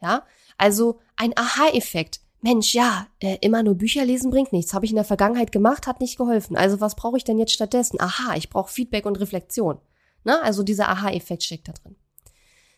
Ja, 0.00 0.24
also 0.56 1.00
ein 1.16 1.36
Aha-Effekt. 1.36 2.20
Mensch, 2.40 2.72
ja, 2.74 3.08
äh, 3.20 3.38
immer 3.40 3.62
nur 3.62 3.74
Bücher 3.74 4.04
lesen 4.04 4.30
bringt 4.30 4.52
nichts. 4.52 4.72
Habe 4.72 4.84
ich 4.84 4.92
in 4.92 4.96
der 4.96 5.04
Vergangenheit 5.04 5.50
gemacht, 5.50 5.86
hat 5.86 6.00
nicht 6.00 6.16
geholfen. 6.16 6.56
Also 6.56 6.80
was 6.80 6.94
brauche 6.94 7.16
ich 7.16 7.24
denn 7.24 7.38
jetzt 7.38 7.52
stattdessen? 7.52 8.00
Aha, 8.00 8.36
ich 8.36 8.48
brauche 8.48 8.72
Feedback 8.72 9.06
und 9.06 9.18
Reflexion. 9.18 9.80
Ne? 10.24 10.40
Also 10.42 10.62
dieser 10.62 10.88
Aha-Effekt 10.88 11.42
steckt 11.42 11.68
da 11.68 11.72
drin. 11.72 11.96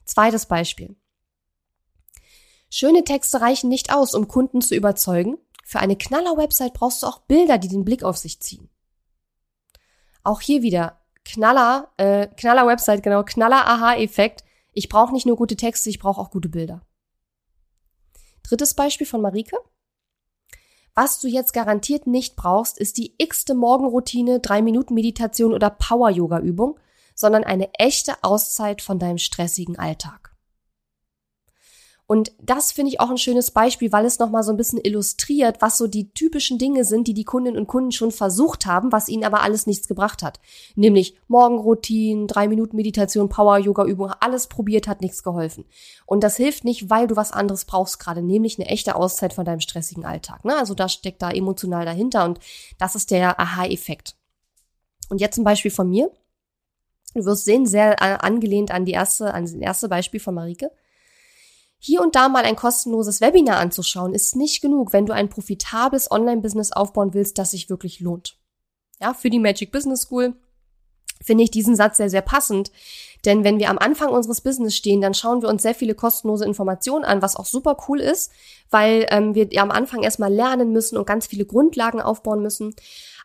Zweites 0.05 0.47
Beispiel. 0.47 0.97
Schöne 2.71 3.05
Texte 3.05 3.41
reichen 3.41 3.69
nicht 3.69 3.93
aus, 3.93 4.15
um 4.15 4.29
Kunden 4.29 4.61
zu 4.63 4.75
überzeugen. 4.75 5.37
Für 5.65 5.81
eine 5.81 5.97
Knaller-Website 5.97 6.73
brauchst 6.73 7.03
du 7.03 7.07
auch 7.07 7.19
Bilder, 7.21 7.59
die 7.59 7.69
den 7.69 7.85
Blick 7.85 8.03
auf 8.03 8.17
sich 8.17 8.41
ziehen. 8.41 8.69
Auch 10.23 10.41
hier 10.41 10.63
wieder 10.63 11.01
Knaller, 11.25 11.93
äh, 11.97 12.29
Knaller-Website, 12.29 13.03
genau, 13.03 13.25
Knaller-Aha-Effekt. 13.25 14.45
Ich 14.73 14.89
brauche 14.89 15.13
nicht 15.13 15.27
nur 15.27 15.37
gute 15.37 15.57
Texte, 15.57 15.91
ich 15.91 15.99
brauche 15.99 16.21
auch 16.21 16.31
gute 16.31 16.49
Bilder. 16.49 16.83
Drittes 18.43 18.75
Beispiel 18.75 19.07
von 19.07 19.21
Marike. 19.21 19.57
Was 20.95 21.21
du 21.21 21.29
jetzt 21.29 21.53
garantiert 21.53 22.07
nicht 22.07 22.37
brauchst, 22.37 22.79
ist 22.79 22.99
die 22.99 23.15
x-te 23.19 23.55
Morgenroutine, 23.55 24.41
3 24.41 24.63
Minuten 24.63 24.95
Meditation 24.95 25.55
oder 25.55 25.71
Power-Yoga-Übung, 25.71 26.79
sondern 27.15 27.45
eine 27.45 27.73
echte 27.75 28.23
Auszeit 28.23 28.83
von 28.83 28.99
deinem 28.99 29.19
stressigen 29.19 29.79
Alltag. 29.79 30.30
Und 32.11 32.33
das 32.43 32.73
finde 32.73 32.91
ich 32.91 32.99
auch 32.99 33.09
ein 33.09 33.19
schönes 33.19 33.53
Beispiel, 33.53 33.93
weil 33.93 34.05
es 34.05 34.19
nochmal 34.19 34.43
so 34.43 34.51
ein 34.51 34.57
bisschen 34.57 34.81
illustriert, 34.83 35.63
was 35.63 35.79
so 35.79 35.87
die 35.87 36.11
typischen 36.11 36.59
Dinge 36.59 36.85
sind, 36.85 37.07
die 37.07 37.15
die 37.15 37.23
Kundinnen 37.23 37.57
und 37.57 37.69
Kunden 37.69 37.93
schon 37.93 38.11
versucht 38.11 38.67
haben, 38.67 38.91
was 38.91 39.09
ihnen 39.09 39.23
aber 39.23 39.43
alles 39.43 39.69
nichts 39.69 39.87
gebracht 39.87 40.25
hat. 40.25 40.41
Nämlich 40.75 41.15
Morgenroutinen, 41.29 42.27
drei 42.27 42.49
Minuten 42.49 42.75
Meditation, 42.75 43.29
Power-Yoga-Übung, 43.29 44.11
alles 44.19 44.49
probiert, 44.49 44.89
hat 44.89 45.03
nichts 45.03 45.23
geholfen. 45.23 45.67
Und 46.05 46.25
das 46.25 46.37
hilft 46.37 46.65
nicht, 46.65 46.91
weil 46.91 47.07
du 47.07 47.15
was 47.15 47.31
anderes 47.31 47.65
brauchst 47.65 48.01
gerade, 48.01 48.23
nämlich 48.23 48.59
eine 48.59 48.69
echte 48.69 48.97
Auszeit 48.97 49.33
von 49.33 49.45
deinem 49.45 49.61
stressigen 49.61 50.05
Alltag. 50.05 50.45
Ne? 50.45 50.57
Also 50.57 50.75
da 50.75 50.89
steckt 50.89 51.23
da 51.23 51.31
emotional 51.31 51.85
dahinter 51.85 52.25
und 52.25 52.41
das 52.81 52.97
ist 52.97 53.13
der 53.13 53.39
Aha-Effekt. 53.39 54.17
Und 55.11 55.21
jetzt 55.21 55.39
ein 55.39 55.45
Beispiel 55.45 55.71
von 55.71 55.89
mir. 55.89 56.11
Du 57.15 57.25
wirst 57.25 57.45
sehen, 57.45 57.67
sehr 57.67 58.03
angelehnt 58.25 58.73
an 58.73 58.85
die 58.85 58.95
erste, 58.95 59.33
an 59.33 59.45
das 59.45 59.53
erste 59.53 59.89
Beispiel 59.89 60.19
von 60.19 60.35
Marike. 60.35 60.73
Hier 61.83 62.03
und 62.03 62.15
da 62.15 62.29
mal 62.29 62.45
ein 62.45 62.57
kostenloses 62.57 63.23
Webinar 63.23 63.57
anzuschauen, 63.57 64.13
ist 64.13 64.37
nicht 64.37 64.61
genug, 64.61 64.93
wenn 64.93 65.07
du 65.07 65.15
ein 65.15 65.31
profitables 65.31 66.11
Online-Business 66.11 66.73
aufbauen 66.73 67.15
willst, 67.15 67.39
das 67.39 67.53
sich 67.53 67.71
wirklich 67.71 68.01
lohnt. 68.01 68.37
Ja, 69.01 69.15
für 69.15 69.31
die 69.31 69.39
Magic 69.39 69.73
Business 69.73 70.03
School 70.03 70.35
finde 71.23 71.43
ich 71.45 71.51
diesen 71.51 71.77
Satz 71.77 71.97
sehr, 71.97 72.11
sehr 72.11 72.21
passend. 72.21 72.71
Denn 73.25 73.45
wenn 73.45 73.59
wir 73.59 73.71
am 73.71 73.79
Anfang 73.79 74.11
unseres 74.11 74.43
Business 74.43 74.77
stehen, 74.77 75.01
dann 75.01 75.15
schauen 75.15 75.41
wir 75.41 75.49
uns 75.49 75.63
sehr 75.63 75.75
viele 75.75 75.95
kostenlose 75.95 76.45
Informationen 76.45 77.05
an, 77.05 77.23
was 77.23 77.37
auch 77.37 77.47
super 77.47 77.77
cool 77.89 78.01
ist, 78.01 78.31
weil 78.71 79.07
ähm, 79.11 79.35
wir 79.35 79.49
am 79.61 79.71
Anfang 79.71 80.03
erstmal 80.03 80.33
lernen 80.33 80.73
müssen 80.73 80.99
und 80.99 81.07
ganz 81.07 81.27
viele 81.27 81.47
Grundlagen 81.47 82.01
aufbauen 82.01 82.43
müssen. 82.43 82.75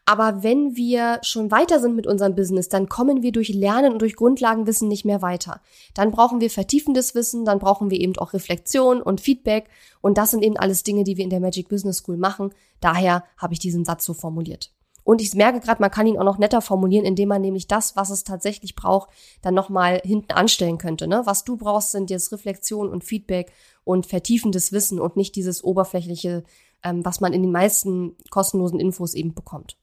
Aber 0.08 0.44
wenn 0.44 0.76
wir 0.76 1.20
schon 1.24 1.50
weiter 1.50 1.80
sind 1.80 1.96
mit 1.96 2.06
unserem 2.06 2.36
Business, 2.36 2.70
dann 2.70 2.88
kommen 2.88 3.24
wir 3.24 3.32
durch 3.32 3.50
Lernen 3.50 3.92
und 3.92 4.00
durch 4.04 4.16
Grundlagenwissen 4.16 4.88
nicht 4.88 5.04
mehr 5.04 5.24
weiter. 5.24 5.62
Dann 5.96 6.12
brauchen 6.12 6.42
wir 6.42 6.52
vertiefendes 6.52 7.16
Wissen, 7.16 7.44
dann 7.44 7.58
brauchen 7.58 7.90
wir 7.90 8.00
eben 8.00 8.16
auch 8.18 8.34
Reflexion 8.34 9.02
und 9.02 9.20
Feedback. 9.20 9.68
Und 10.02 10.20
das 10.20 10.30
sind 10.30 10.44
eben 10.44 10.58
alles 10.58 10.84
Dinge, 10.84 11.04
die 11.04 11.18
wir 11.18 11.24
in 11.24 11.32
der 11.32 11.40
Magic 11.40 11.70
Business 11.70 11.98
School 11.98 12.18
machen. 12.18 12.54
Daher 12.82 13.24
habe 13.38 13.54
ich 13.54 13.60
diesen 13.60 13.84
Satz 13.84 14.06
so 14.06 14.14
formuliert. 14.14 14.72
Und 15.04 15.22
ich 15.22 15.34
merke 15.34 15.60
gerade, 15.60 15.82
man 15.82 15.92
kann 15.92 16.08
ihn 16.08 16.18
auch 16.20 16.24
noch 16.24 16.38
netter 16.38 16.62
formulieren, 16.62 17.06
indem 17.06 17.30
man 17.30 17.42
nämlich 17.42 17.68
das, 17.68 17.96
was 17.96 18.12
es 18.12 18.24
tatsächlich 18.24 18.76
braucht, 18.76 19.10
dann 19.42 19.54
nochmal 19.54 20.02
hinten 20.04 20.34
anstellen 20.34 20.78
könnte. 20.78 21.08
Ne? 21.08 21.22
Was 21.26 21.44
du 21.44 21.58
brauchst, 21.58 21.92
sind 21.92 22.12
jetzt 22.12 22.32
Reflexion 22.32 22.90
und 22.90 23.04
Feedback 23.04 23.52
und 23.84 24.06
vertiefendes 24.06 24.72
Wissen 24.72 25.00
und 25.00 25.16
nicht 25.16 25.36
dieses 25.36 25.64
oberflächliche, 25.64 26.44
ähm, 26.84 27.06
was 27.06 27.22
man 27.22 27.34
in 27.34 27.44
den 27.44 27.52
meisten 27.52 28.16
kostenlosen 28.32 28.80
Infos 28.80 29.14
eben 29.14 29.36
bekommt. 29.36 29.78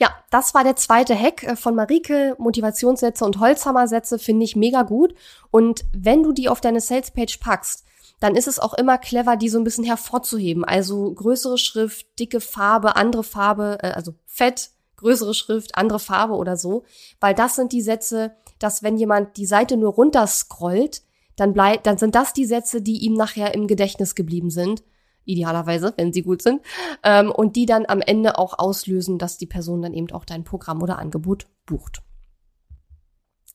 Ja, 0.00 0.10
das 0.30 0.54
war 0.54 0.64
der 0.64 0.76
zweite 0.76 1.18
Hack 1.18 1.42
äh, 1.44 1.56
von 1.56 1.74
Marike. 1.74 2.34
Motivationssätze 2.38 3.24
und 3.24 3.38
Holzhammersätze 3.38 4.18
finde 4.18 4.44
ich 4.44 4.56
mega 4.56 4.82
gut. 4.82 5.14
Und 5.50 5.84
wenn 5.92 6.22
du 6.22 6.32
die 6.32 6.48
auf 6.48 6.60
deine 6.60 6.80
Salespage 6.80 7.38
packst, 7.40 7.84
dann 8.20 8.36
ist 8.36 8.48
es 8.48 8.58
auch 8.58 8.74
immer 8.74 8.98
clever, 8.98 9.36
die 9.36 9.48
so 9.48 9.58
ein 9.58 9.64
bisschen 9.64 9.84
hervorzuheben. 9.84 10.64
Also 10.64 11.12
größere 11.12 11.58
Schrift, 11.58 12.06
dicke 12.18 12.40
Farbe, 12.40 12.96
andere 12.96 13.24
Farbe, 13.24 13.78
äh, 13.82 13.92
also 13.92 14.14
fett, 14.26 14.70
größere 14.96 15.34
Schrift, 15.34 15.76
andere 15.76 16.00
Farbe 16.00 16.34
oder 16.34 16.56
so. 16.56 16.84
Weil 17.20 17.34
das 17.34 17.56
sind 17.56 17.72
die 17.72 17.82
Sätze, 17.82 18.34
dass 18.58 18.82
wenn 18.82 18.96
jemand 18.96 19.36
die 19.36 19.46
Seite 19.46 19.76
nur 19.76 19.92
runterscrollt, 19.92 21.02
dann 21.36 21.52
bleibt, 21.52 21.86
dann 21.86 21.98
sind 21.98 22.14
das 22.14 22.32
die 22.32 22.46
Sätze, 22.46 22.80
die 22.80 22.98
ihm 22.98 23.14
nachher 23.14 23.54
im 23.54 23.66
Gedächtnis 23.66 24.14
geblieben 24.14 24.50
sind 24.50 24.82
idealerweise, 25.24 25.94
wenn 25.96 26.12
sie 26.12 26.22
gut 26.22 26.42
sind, 26.42 26.62
ähm, 27.02 27.30
und 27.30 27.56
die 27.56 27.66
dann 27.66 27.86
am 27.86 28.00
Ende 28.00 28.38
auch 28.38 28.58
auslösen, 28.58 29.18
dass 29.18 29.38
die 29.38 29.46
Person 29.46 29.82
dann 29.82 29.94
eben 29.94 30.10
auch 30.12 30.24
dein 30.24 30.44
Programm 30.44 30.82
oder 30.82 30.98
Angebot 30.98 31.46
bucht. 31.66 32.02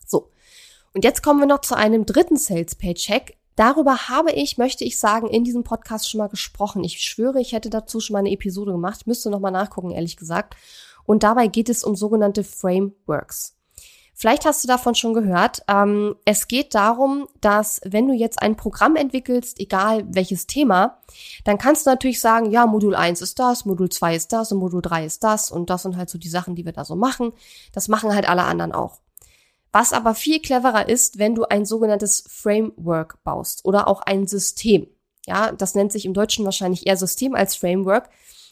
So. 0.06 0.32
Und 0.94 1.04
jetzt 1.04 1.24
kommen 1.24 1.40
wir 1.40 1.48
noch 1.48 1.62
zu 1.62 1.76
einem 1.76 2.06
dritten 2.06 2.38
Sales 2.38 2.76
Page 2.76 3.10
Hack. 3.10 3.34
Darüber 3.56 4.08
habe 4.10 4.32
ich, 4.32 4.58
möchte 4.58 4.86
ich 4.86 4.98
sagen, 5.00 5.28
in 5.28 5.44
diesem 5.44 5.64
Podcast 5.64 6.10
schon 6.10 6.20
mal 6.20 6.30
gesprochen. 6.30 6.84
Ich 6.84 7.02
schwöre, 7.02 7.42
ich 7.42 7.52
hätte 7.52 7.70
dazu 7.70 8.00
schon 8.00 8.14
mal 8.14 8.20
eine 8.20 8.32
Episode 8.32 8.72
gemacht. 8.72 9.00
Ich 9.02 9.08
müsste 9.08 9.30
noch 9.30 9.42
mal 9.42 9.52
nachgucken, 9.52 9.92
ehrlich 9.92 10.16
gesagt. 10.16 10.56
Und 11.04 11.24
dabei 11.24 11.48
geht 11.48 11.70
es 11.70 11.84
um 11.84 11.96
sogenannte 11.96 12.44
Frameworks. 12.44 13.59
Vielleicht 14.20 14.44
hast 14.44 14.62
du 14.66 14.68
davon 14.68 14.96
schon 14.96 15.14
gehört. 15.14 15.64
Ähm, 15.70 16.18
es 16.26 16.50
geht 16.50 16.76
darum, 16.76 17.30
dass 17.40 17.80
wenn 17.86 18.06
du 18.06 18.14
jetzt 18.14 18.42
ein 18.42 18.58
Programm 18.58 18.98
entwickelst, 18.98 19.62
egal 19.62 20.04
welches 20.10 20.46
Thema, 20.46 21.00
dann 21.46 21.58
kannst 21.58 21.86
du 21.86 21.92
natürlich 21.92 22.20
sagen, 22.20 22.52
ja, 22.52 22.66
Modul 22.66 22.96
1 22.96 23.22
ist 23.22 23.40
das, 23.40 23.64
Modul 23.64 23.88
2 23.88 24.18
ist 24.18 24.34
das 24.34 24.52
und 24.52 24.58
Modul 24.58 24.82
3 24.82 25.06
ist 25.06 25.24
das 25.24 25.52
und 25.52 25.70
das 25.70 25.84
sind 25.84 25.96
halt 25.96 26.10
so 26.10 26.18
die 26.18 26.28
Sachen, 26.28 26.56
die 26.56 26.66
wir 26.66 26.74
da 26.74 26.84
so 26.84 26.98
machen. 26.98 27.32
Das 27.72 27.88
machen 27.88 28.14
halt 28.14 28.28
alle 28.28 28.44
anderen 28.44 28.74
auch. 28.74 29.00
Was 29.72 29.94
aber 29.94 30.14
viel 30.16 30.42
cleverer 30.42 30.90
ist, 30.90 31.18
wenn 31.18 31.34
du 31.34 31.46
ein 31.46 31.64
sogenanntes 31.64 32.26
Framework 32.28 33.24
baust 33.24 33.64
oder 33.64 33.88
auch 33.88 34.02
ein 34.02 34.28
System. 34.28 34.88
Ja, 35.28 35.54
das 35.54 35.76
nennt 35.76 35.94
sich 35.94 36.06
im 36.06 36.14
Deutschen 36.14 36.44
wahrscheinlich 36.44 36.88
eher 36.88 36.98
System 36.98 37.36
als 37.36 37.56
Framework. 37.56 38.10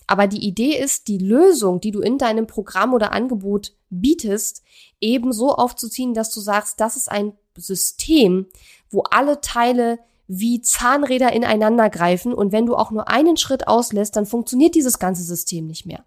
Aber 0.07 0.27
die 0.27 0.45
Idee 0.45 0.77
ist, 0.77 1.09
die 1.09 1.17
Lösung, 1.17 1.81
die 1.81 1.91
du 1.91 1.99
in 1.99 2.17
deinem 2.17 2.47
Programm 2.47 2.93
oder 2.93 3.11
Angebot 3.11 3.73
bietest, 3.89 4.63
eben 5.01 5.33
so 5.33 5.53
aufzuziehen, 5.53 6.13
dass 6.13 6.31
du 6.31 6.39
sagst, 6.39 6.79
das 6.79 6.95
ist 6.95 7.11
ein 7.11 7.33
System, 7.57 8.47
wo 8.89 9.01
alle 9.01 9.41
Teile 9.41 9.99
wie 10.27 10.61
Zahnräder 10.61 11.31
ineinander 11.33 11.89
greifen 11.89 12.33
und 12.33 12.51
wenn 12.51 12.65
du 12.65 12.75
auch 12.75 12.91
nur 12.91 13.07
einen 13.07 13.37
Schritt 13.37 13.67
auslässt, 13.67 14.15
dann 14.15 14.25
funktioniert 14.25 14.75
dieses 14.75 14.99
ganze 14.99 15.23
System 15.23 15.67
nicht 15.67 15.85
mehr. 15.85 16.03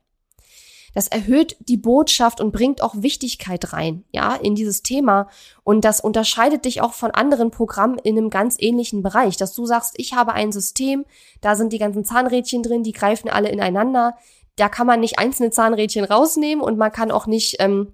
Das 0.95 1.09
erhöht 1.09 1.57
die 1.61 1.77
Botschaft 1.77 2.41
und 2.41 2.53
bringt 2.53 2.83
auch 2.83 2.95
Wichtigkeit 2.97 3.73
rein, 3.73 4.05
ja, 4.13 4.35
in 4.35 4.55
dieses 4.55 4.83
Thema. 4.83 5.29
Und 5.63 5.85
das 5.85 6.01
unterscheidet 6.01 6.65
dich 6.65 6.81
auch 6.81 6.95
von 6.95 7.13
anderen 7.13 7.51
Programmen 7.51 7.99
in 7.99 8.19
einem 8.19 8.31
ganz 8.31 8.57
ähnlichen 8.59 9.03
Bereich, 9.03 9.37
dass 9.37 9.55
du 9.55 9.67
sagst, 9.67 9.95
ich 9.97 10.15
habe 10.15 10.33
ein 10.33 10.53
System, 10.53 11.05
da 11.41 11.55
sind 11.55 11.73
die 11.73 11.79
ganzen 11.79 12.05
Zahnrädchen 12.05 12.63
drin, 12.63 12.83
die 12.83 12.93
greifen 12.93 13.31
alle 13.31 13.51
ineinander. 13.51 14.17
Da 14.57 14.69
kann 14.69 14.87
man 14.87 15.01
nicht 15.01 15.19
einzelne 15.19 15.51
Zahnrädchen 15.51 16.05
rausnehmen 16.05 16.65
und 16.65 16.77
man 16.77 16.91
kann 16.91 17.11
auch 17.13 17.27
nicht 17.27 17.57
ähm, 17.61 17.93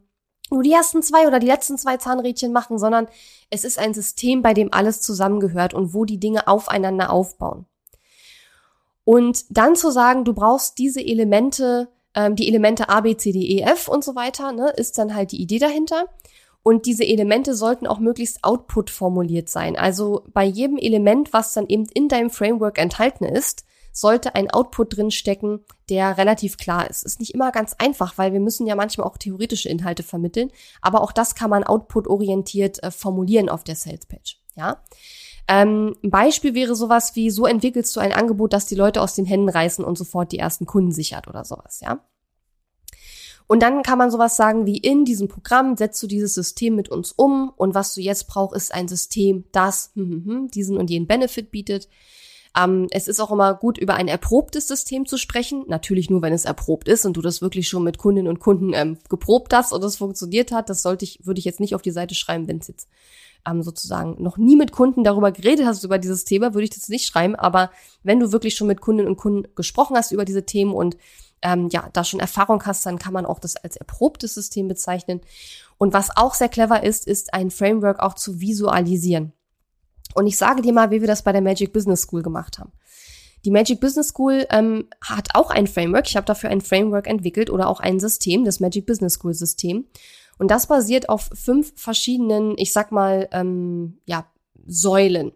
nur 0.51 0.63
die 0.63 0.73
ersten 0.73 1.03
zwei 1.03 1.27
oder 1.27 1.39
die 1.39 1.47
letzten 1.47 1.77
zwei 1.77 1.97
Zahnrädchen 1.97 2.53
machen, 2.53 2.79
sondern 2.79 3.09
es 3.51 3.65
ist 3.65 3.79
ein 3.79 3.95
System, 3.95 4.43
bei 4.43 4.55
dem 4.55 4.73
alles 4.73 5.01
zusammengehört 5.03 5.75
und 5.75 5.93
wo 5.93 6.05
die 6.05 6.21
Dinge 6.21 6.47
aufeinander 6.49 7.11
aufbauen. 7.11 7.67
Und 9.05 9.45
dann 9.51 9.77
zu 9.77 9.91
sagen, 9.91 10.25
du 10.25 10.35
brauchst 10.35 10.79
diese 10.79 11.01
Elemente, 11.01 11.89
ähm, 12.17 12.35
die 12.35 12.49
Elemente 12.49 12.89
A, 12.89 13.03
B, 13.03 13.17
C, 13.17 13.31
D, 13.31 13.39
E, 13.39 13.61
F 13.61 13.87
und 13.87 14.03
so 14.03 14.17
weiter, 14.17 14.51
ne, 14.51 14.71
ist 14.71 14.99
dann 14.99 15.15
halt 15.15 15.31
die 15.31 15.41
Idee 15.41 15.61
dahinter. 15.61 16.07
Und 16.65 16.87
diese 16.87 17.05
Elemente 17.05 17.55
sollten 17.55 17.87
auch 17.87 18.01
möglichst 18.01 18.43
Output 18.43 18.91
formuliert 18.91 19.49
sein. 19.49 19.77
Also 19.77 20.25
bei 20.33 20.45
jedem 20.45 20.79
Element, 20.79 21.33
was 21.33 21.53
dann 21.53 21.69
eben 21.69 21.87
in 21.95 22.09
deinem 22.09 22.31
Framework 22.31 22.79
enthalten 22.79 23.25
ist, 23.25 23.65
sollte 23.93 24.35
ein 24.35 24.51
Output 24.51 24.97
drin 24.97 25.11
stecken, 25.11 25.61
der 25.89 26.19
relativ 26.19 26.57
klar 26.57 26.91
ist. 26.91 27.05
Ist 27.05 27.21
nicht 27.21 27.35
immer 27.35 27.53
ganz 27.53 27.75
einfach, 27.79 28.19
weil 28.19 28.33
wir 28.33 28.41
müssen 28.41 28.67
ja 28.67 28.75
manchmal 28.75 29.07
auch 29.07 29.17
theoretische 29.17 29.69
Inhalte 29.69 30.03
vermitteln, 30.03 30.51
aber 30.83 31.03
auch 31.03 31.13
das 31.13 31.35
kann 31.35 31.51
man 31.51 31.65
output-orientiert 31.65 32.83
äh, 32.83 32.91
formulieren 32.91 33.49
auf 33.49 33.65
der 33.65 33.77
Salespage. 33.77 34.37
Ja. 34.57 34.83
Ähm, 35.49 35.95
Beispiel 36.03 36.55
wäre 36.55 36.75
sowas 36.75 37.15
wie, 37.15 37.31
so 37.31 37.47
entwickelst 37.47 37.95
du 37.95 38.01
ein 38.01 38.13
Angebot, 38.13 38.53
das 38.53 38.67
die 38.67 38.75
Leute 38.75 39.01
aus 39.01 39.15
den 39.15 39.27
Händen 39.27 39.49
reißen 39.49 39.85
und 39.85 39.97
sofort 39.97 40.33
die 40.33 40.39
ersten 40.39 40.67
Kunden 40.67 40.93
sichert 40.93 41.29
oder 41.29 41.45
sowas, 41.45 41.81
ja. 41.81 42.01
Und 43.47 43.63
dann 43.63 43.85
kann 43.85 43.99
man 43.99 44.11
sowas 44.11 44.37
sagen 44.37 44.67
wie, 44.67 44.77
in 44.77 45.05
diesem 45.05 45.29
Programm 45.29 45.77
setzt 45.77 46.03
du 46.03 46.09
dieses 46.09 46.35
System 46.35 46.75
mit 46.75 46.89
uns 46.89 47.13
um 47.13 47.53
und 47.57 47.75
was 47.75 47.95
du 47.95 48.01
jetzt 48.01 48.27
brauchst, 48.27 48.57
ist 48.57 48.75
ein 48.75 48.89
System, 48.89 49.45
das 49.53 49.93
hm, 49.95 50.11
hm, 50.11 50.25
hm, 50.25 50.49
diesen 50.49 50.77
und 50.77 50.91
jenen 50.91 51.07
Benefit 51.07 51.53
bietet. 51.53 51.89
Ähm, 52.57 52.89
es 52.91 53.07
ist 53.07 53.21
auch 53.21 53.31
immer 53.31 53.55
gut, 53.55 53.79
über 53.79 53.95
ein 53.95 54.09
erprobtes 54.09 54.67
System 54.67 55.07
zu 55.07 55.19
sprechen. 55.19 55.65
Natürlich 55.69 56.11
nur, 56.11 56.23
wenn 56.23 56.33
es 56.33 56.47
erprobt 56.47 56.89
ist 56.89 57.05
und 57.05 57.17
du 57.17 57.21
das 57.21 57.43
wirklich 57.43 57.69
schon 57.69 57.85
mit 57.85 57.99
Kundinnen 57.99 58.29
und 58.29 58.41
Kunden 58.41 58.73
ähm, 58.73 58.99
geprobt 59.09 59.53
hast 59.53 59.73
und 59.73 59.85
es 59.85 59.97
funktioniert 59.97 60.53
hat. 60.53 60.71
Das 60.71 60.83
sollte 60.83 61.05
ich, 61.05 61.21
würde 61.25 61.39
ich 61.39 61.45
jetzt 61.45 61.61
nicht 61.61 61.75
auf 61.75 61.83
die 61.83 61.91
Seite 61.91 62.15
schreiben, 62.15 62.49
wenn 62.49 62.59
es 62.59 62.69
jetzt 62.69 62.89
ähm, 63.47 63.63
sozusagen 63.63 64.23
noch 64.23 64.37
nie 64.37 64.57
mit 64.57 64.73
Kunden 64.73 65.05
darüber 65.05 65.33
geredet 65.33 65.67
hast, 65.67 65.85
über 65.85 65.99
dieses 65.99 66.25
Thema, 66.25 66.55
würde 66.55 66.65
ich 66.65 66.71
das 66.71 66.89
nicht 66.89 67.07
schreiben. 67.07 67.35
Aber 67.35 67.71
wenn 68.03 68.21
du 68.21 68.33
wirklich 68.33 68.55
schon 68.55 68.67
mit 68.67 68.81
Kundinnen 68.81 69.11
und 69.11 69.17
Kunden 69.17 69.55
gesprochen 69.55 69.97
hast 69.97 70.13
über 70.13 70.25
diese 70.25 70.47
Themen 70.47 70.73
und 70.73 70.97
ähm, 71.43 71.69
ja 71.71 71.89
da 71.93 72.05
schon 72.05 72.21
Erfahrung 72.21 72.65
hast, 72.65 72.87
dann 72.87 72.99
kann 72.99 73.13
man 73.13 73.27
auch 73.27 73.39
das 73.39 73.57
als 73.57 73.77
erprobtes 73.77 74.35
System 74.35 74.69
bezeichnen. 74.69 75.21
Und 75.79 75.93
was 75.93 76.17
auch 76.17 76.35
sehr 76.35 76.49
clever 76.49 76.83
ist, 76.83 77.07
ist 77.07 77.35
ein 77.35 77.51
Framework 77.51 78.01
auch 78.01 78.15
zu 78.15 78.41
visualisieren. 78.41 79.33
Und 80.15 80.27
ich 80.27 80.39
sage 80.39 80.63
dir 80.63 80.73
mal, 80.73 80.91
wie 80.91 81.01
wir 81.01 81.09
das 81.09 81.23
bei 81.23 81.33
der 81.33 81.43
Magic 81.43 81.73
Business 81.73 82.03
School 82.03 82.23
gemacht 82.23 82.59
haben. 82.59 82.73
Die 83.45 83.51
Magic 83.51 83.81
Business 83.81 84.09
School 84.09 84.47
ähm, 84.51 84.89
hat 85.01 85.29
auch 85.35 85.51
ein 85.51 85.67
Framework. 85.67 86.09
Ich 86.09 86.17
habe 86.17 86.27
dafür 86.27 86.51
ein 86.51 86.61
Framework 86.61 87.07
entwickelt 87.07 87.51
oder 87.51 87.69
auch 87.69 87.81
ein 87.81 88.01
System, 88.01 88.45
das 88.45 88.61
Magic 88.61 88.87
Business 88.87 89.15
School 89.15 89.35
System. 89.35 89.87
Und 90.39 90.51
das 90.51 90.67
basiert 90.67 91.09
auf 91.09 91.31
fünf 91.33 91.73
verschiedenen, 91.77 92.55
ich 92.59 92.73
sag 92.73 92.93
mal, 92.93 93.29
ähm, 93.33 93.99
ja, 94.05 94.27
Säulen. 94.67 95.33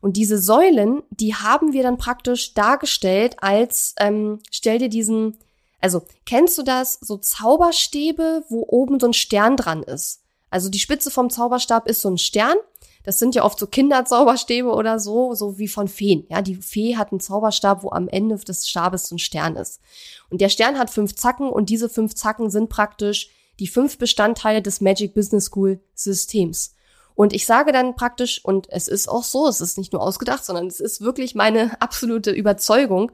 Und 0.00 0.16
diese 0.16 0.38
Säulen, 0.38 1.02
die 1.10 1.34
haben 1.34 1.72
wir 1.72 1.82
dann 1.82 1.98
praktisch 1.98 2.54
dargestellt 2.54 3.36
als, 3.40 3.94
ähm, 3.98 4.38
stell 4.50 4.78
dir 4.78 4.88
diesen, 4.88 5.36
also 5.80 6.02
kennst 6.24 6.56
du 6.58 6.62
das, 6.62 6.94
so 6.94 7.18
Zauberstäbe, 7.18 8.44
wo 8.48 8.64
oben 8.66 8.98
so 8.98 9.06
ein 9.08 9.12
Stern 9.12 9.56
dran 9.56 9.82
ist? 9.82 10.22
Also 10.50 10.68
die 10.68 10.78
Spitze 10.78 11.10
vom 11.10 11.30
Zauberstab 11.30 11.86
ist 11.86 12.00
so 12.00 12.10
ein 12.10 12.18
Stern. 12.18 12.56
Das 13.04 13.18
sind 13.18 13.34
ja 13.34 13.44
oft 13.44 13.58
so 13.58 13.66
Kinderzauberstäbe 13.66 14.70
oder 14.70 14.98
so, 14.98 15.34
so 15.34 15.58
wie 15.58 15.68
von 15.68 15.88
Feen. 15.88 16.26
Ja, 16.28 16.42
die 16.42 16.56
Fee 16.56 16.96
hat 16.96 17.12
einen 17.12 17.20
Zauberstab, 17.20 17.82
wo 17.82 17.90
am 17.90 18.08
Ende 18.08 18.36
des 18.36 18.68
Stabes 18.68 19.08
so 19.08 19.14
ein 19.14 19.18
Stern 19.18 19.56
ist. 19.56 19.80
Und 20.28 20.40
der 20.40 20.50
Stern 20.50 20.78
hat 20.78 20.90
fünf 20.90 21.14
Zacken 21.14 21.48
und 21.48 21.70
diese 21.70 21.88
fünf 21.88 22.14
Zacken 22.14 22.50
sind 22.50 22.68
praktisch 22.68 23.30
die 23.60 23.68
fünf 23.68 23.98
Bestandteile 23.98 24.62
des 24.62 24.80
Magic 24.80 25.14
Business 25.14 25.46
School 25.46 25.80
Systems. 25.94 26.74
Und 27.14 27.32
ich 27.34 27.46
sage 27.46 27.72
dann 27.72 27.94
praktisch, 27.94 28.44
und 28.44 28.66
es 28.70 28.88
ist 28.88 29.08
auch 29.08 29.22
so, 29.22 29.46
es 29.46 29.60
ist 29.60 29.76
nicht 29.76 29.92
nur 29.92 30.02
ausgedacht, 30.02 30.44
sondern 30.44 30.66
es 30.66 30.80
ist 30.80 31.02
wirklich 31.02 31.34
meine 31.34 31.70
absolute 31.80 32.30
Überzeugung, 32.30 33.12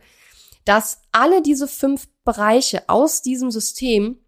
dass 0.65 1.01
alle 1.13 1.43
diese 1.43 1.69
fünf 1.69 2.09
Bereiche 2.25 2.89
aus 2.89 3.23
diesem 3.23 3.51
System 3.51 4.19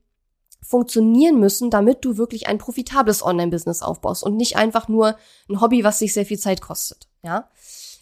funktionieren 0.61 1.39
müssen, 1.39 1.71
damit 1.71 2.05
du 2.05 2.17
wirklich 2.17 2.49
ein 2.49 2.59
profitables 2.59 3.25
Online-Business 3.25 3.83
aufbaust 3.83 4.23
und 4.25 4.37
nicht 4.37 4.57
einfach 4.57 4.89
nur 4.89 5.17
ein 5.49 5.61
Hobby, 5.61 5.85
was 5.85 5.99
dich 5.99 6.13
sehr 6.13 6.27
viel 6.27 6.39
Zeit 6.39 6.61
kostet. 6.61 7.09
Ja, 7.23 7.49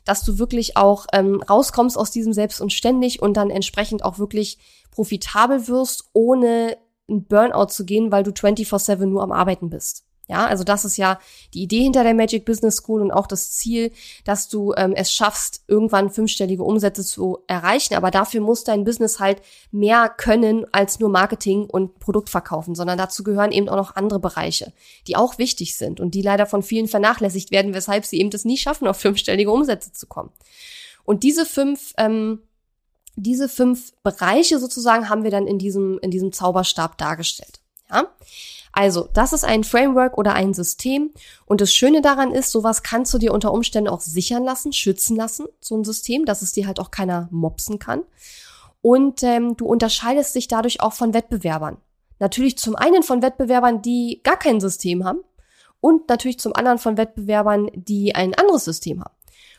dass 0.06 0.24
du 0.24 0.38
wirklich 0.38 0.76
auch 0.76 1.06
ähm, 1.12 1.42
rauskommst 1.42 1.98
aus 1.98 2.10
diesem 2.10 2.32
Selbst 2.32 2.60
und 2.60 2.72
ständig 2.72 3.20
und 3.20 3.36
dann 3.36 3.50
entsprechend 3.50 4.04
auch 4.04 4.18
wirklich 4.18 4.58
profitabel 4.90 5.68
wirst, 5.68 6.04
ohne 6.14 6.78
ein 7.08 7.24
Burnout 7.24 7.66
zu 7.66 7.84
gehen, 7.84 8.12
weil 8.12 8.22
du 8.22 8.32
24/7 8.32 9.06
nur 9.06 9.22
am 9.22 9.32
Arbeiten 9.32 9.70
bist. 9.70 10.06
Ja, 10.28 10.46
also 10.46 10.64
das 10.64 10.84
ist 10.84 10.96
ja 10.96 11.20
die 11.54 11.62
Idee 11.62 11.82
hinter 11.82 12.02
der 12.02 12.14
Magic 12.14 12.44
Business 12.44 12.76
School 12.78 13.00
und 13.00 13.12
auch 13.12 13.28
das 13.28 13.52
Ziel, 13.52 13.92
dass 14.24 14.48
du 14.48 14.74
ähm, 14.76 14.92
es 14.92 15.12
schaffst, 15.12 15.62
irgendwann 15.68 16.10
fünfstellige 16.10 16.64
Umsätze 16.64 17.04
zu 17.04 17.38
erreichen. 17.46 17.94
Aber 17.94 18.10
dafür 18.10 18.40
muss 18.40 18.64
dein 18.64 18.82
Business 18.82 19.20
halt 19.20 19.40
mehr 19.70 20.08
können 20.08 20.66
als 20.72 20.98
nur 20.98 21.10
Marketing 21.10 21.66
und 21.66 22.00
Produkt 22.00 22.28
verkaufen, 22.28 22.74
sondern 22.74 22.98
dazu 22.98 23.22
gehören 23.22 23.52
eben 23.52 23.68
auch 23.68 23.76
noch 23.76 23.94
andere 23.94 24.18
Bereiche, 24.18 24.72
die 25.06 25.14
auch 25.14 25.38
wichtig 25.38 25.76
sind 25.76 26.00
und 26.00 26.12
die 26.14 26.22
leider 26.22 26.46
von 26.46 26.64
vielen 26.64 26.88
vernachlässigt 26.88 27.52
werden, 27.52 27.72
weshalb 27.72 28.04
sie 28.04 28.18
eben 28.18 28.30
das 28.30 28.44
nie 28.44 28.56
schaffen, 28.56 28.88
auf 28.88 28.96
fünfstellige 28.96 29.52
Umsätze 29.52 29.92
zu 29.92 30.08
kommen. 30.08 30.30
Und 31.04 31.22
diese 31.22 31.46
fünf 31.46 31.92
ähm, 31.98 32.40
diese 33.16 33.48
fünf 33.48 33.92
Bereiche 34.02 34.58
sozusagen 34.58 35.08
haben 35.08 35.24
wir 35.24 35.30
dann 35.30 35.46
in 35.46 35.58
diesem, 35.58 35.98
in 36.00 36.10
diesem 36.10 36.32
Zauberstab 36.32 36.98
dargestellt. 36.98 37.60
Ja? 37.90 38.08
Also, 38.72 39.08
das 39.14 39.32
ist 39.32 39.44
ein 39.44 39.64
Framework 39.64 40.18
oder 40.18 40.34
ein 40.34 40.52
System. 40.52 41.10
Und 41.46 41.62
das 41.62 41.72
Schöne 41.72 42.02
daran 42.02 42.32
ist, 42.32 42.52
sowas 42.52 42.82
kannst 42.82 43.12
du 43.14 43.18
dir 43.18 43.32
unter 43.32 43.52
Umständen 43.52 43.88
auch 43.88 44.02
sichern 44.02 44.44
lassen, 44.44 44.72
schützen 44.74 45.16
lassen, 45.16 45.46
so 45.60 45.76
ein 45.76 45.84
System, 45.84 46.26
dass 46.26 46.42
es 46.42 46.52
dir 46.52 46.66
halt 46.66 46.78
auch 46.78 46.90
keiner 46.90 47.26
mopsen 47.30 47.78
kann. 47.78 48.02
Und 48.82 49.22
ähm, 49.22 49.56
du 49.56 49.64
unterscheidest 49.66 50.34
dich 50.34 50.46
dadurch 50.46 50.82
auch 50.82 50.92
von 50.92 51.14
Wettbewerbern. 51.14 51.78
Natürlich 52.18 52.58
zum 52.58 52.76
einen 52.76 53.02
von 53.02 53.22
Wettbewerbern, 53.22 53.80
die 53.80 54.20
gar 54.22 54.38
kein 54.38 54.60
System 54.60 55.04
haben 55.04 55.20
und 55.80 56.08
natürlich 56.08 56.38
zum 56.38 56.54
anderen 56.54 56.78
von 56.78 56.96
Wettbewerbern, 56.96 57.70
die 57.74 58.14
ein 58.14 58.34
anderes 58.34 58.64
System 58.64 59.00
haben. 59.00 59.15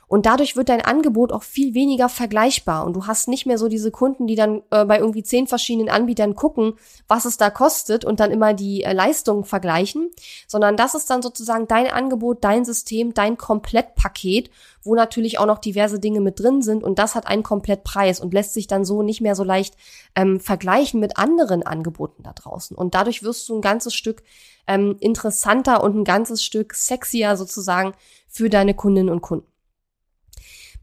Und 0.07 0.25
dadurch 0.25 0.55
wird 0.55 0.69
dein 0.69 0.81
Angebot 0.81 1.33
auch 1.33 1.43
viel 1.43 1.73
weniger 1.73 2.07
vergleichbar. 2.07 2.85
Und 2.85 2.95
du 2.95 3.07
hast 3.07 3.27
nicht 3.27 3.45
mehr 3.45 3.57
so 3.57 3.67
diese 3.67 3.91
Kunden, 3.91 4.25
die 4.25 4.35
dann 4.35 4.61
äh, 4.71 4.85
bei 4.85 4.99
irgendwie 4.99 5.23
zehn 5.23 5.47
verschiedenen 5.47 5.89
Anbietern 5.89 6.33
gucken, 6.33 6.73
was 7.09 7.25
es 7.25 7.35
da 7.35 7.49
kostet 7.49 8.05
und 8.05 8.21
dann 8.21 8.31
immer 8.31 8.53
die 8.53 8.83
äh, 8.83 8.93
Leistungen 8.93 9.43
vergleichen, 9.43 10.09
sondern 10.47 10.77
das 10.77 10.95
ist 10.95 11.09
dann 11.09 11.21
sozusagen 11.21 11.67
dein 11.67 11.87
Angebot, 11.87 12.43
dein 12.43 12.63
System, 12.63 13.13
dein 13.13 13.37
Komplettpaket, 13.37 14.49
wo 14.81 14.95
natürlich 14.95 15.39
auch 15.39 15.45
noch 15.45 15.59
diverse 15.59 15.99
Dinge 15.99 16.21
mit 16.21 16.39
drin 16.39 16.61
sind. 16.61 16.85
Und 16.85 16.99
das 16.99 17.13
hat 17.13 17.27
einen 17.27 17.43
Komplettpreis 17.43 18.21
und 18.21 18.33
lässt 18.33 18.53
sich 18.53 18.67
dann 18.67 18.85
so 18.85 19.03
nicht 19.03 19.19
mehr 19.19 19.35
so 19.35 19.43
leicht 19.43 19.75
ähm, 20.15 20.39
vergleichen 20.39 21.01
mit 21.01 21.17
anderen 21.17 21.63
Angeboten 21.63 22.23
da 22.23 22.31
draußen. 22.31 22.77
Und 22.77 22.95
dadurch 22.95 23.23
wirst 23.23 23.49
du 23.49 23.57
ein 23.57 23.61
ganzes 23.61 23.93
Stück 23.93 24.23
ähm, 24.67 24.95
interessanter 25.01 25.83
und 25.83 25.97
ein 25.97 26.03
ganzes 26.05 26.45
Stück 26.45 26.75
sexier 26.75 27.35
sozusagen 27.35 27.91
für 28.29 28.49
deine 28.49 28.73
Kundinnen 28.73 29.09
und 29.09 29.21
Kunden. 29.21 29.56